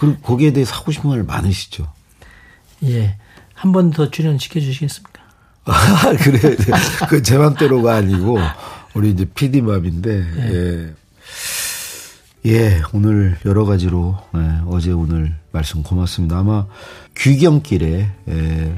그리고 0.00 0.18
거기에 0.22 0.52
대해 0.52 0.64
사고 0.66 0.90
싶은 0.92 1.08
말 1.10 1.22
많으시죠. 1.22 1.86
예. 2.84 3.16
한 3.54 3.72
번 3.72 3.90
더 3.92 4.10
출연시켜 4.10 4.60
주시겠습니까? 4.60 5.22
아, 5.64 6.12
그래. 6.18 6.56
그제 7.08 7.38
맘대로가 7.38 7.94
아니고 7.96 8.38
우리 8.94 9.10
이제 9.10 9.24
PD 9.24 9.60
맘인데 9.62 10.24
예. 10.38 10.94
예, 12.46 12.80
오늘 12.92 13.36
여러 13.44 13.64
가지로 13.64 14.16
예, 14.36 14.60
어제 14.66 14.92
오늘 14.92 15.34
말씀 15.52 15.82
고맙습니다. 15.82 16.38
아마 16.38 16.66
귀경길에 17.16 18.08
예, 18.28 18.74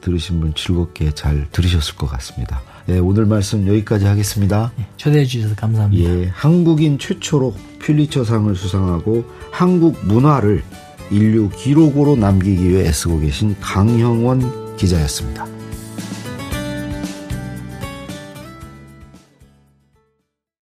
들으신 0.00 0.40
분 0.40 0.54
즐겁게 0.54 1.12
잘 1.12 1.46
들으셨을 1.52 1.94
것 1.96 2.06
같습니다. 2.08 2.62
예, 2.88 2.98
오늘 2.98 3.26
말씀 3.26 3.66
여기까지 3.68 4.06
하겠습니다. 4.06 4.72
초대해 4.96 5.24
주셔서 5.24 5.54
감사합니다. 5.54 6.10
예, 6.10 6.28
한국인 6.34 6.98
최초로 6.98 7.54
퓰리처상을 7.80 8.54
수상하고 8.56 9.24
한국 9.50 10.04
문화를 10.04 10.62
인류 11.10 11.50
기록으로 11.50 12.16
남기기 12.16 12.68
위해 12.68 12.86
애쓰고 12.86 13.20
계신 13.20 13.54
강형원 13.60 14.76
기자였습니다. 14.76 15.61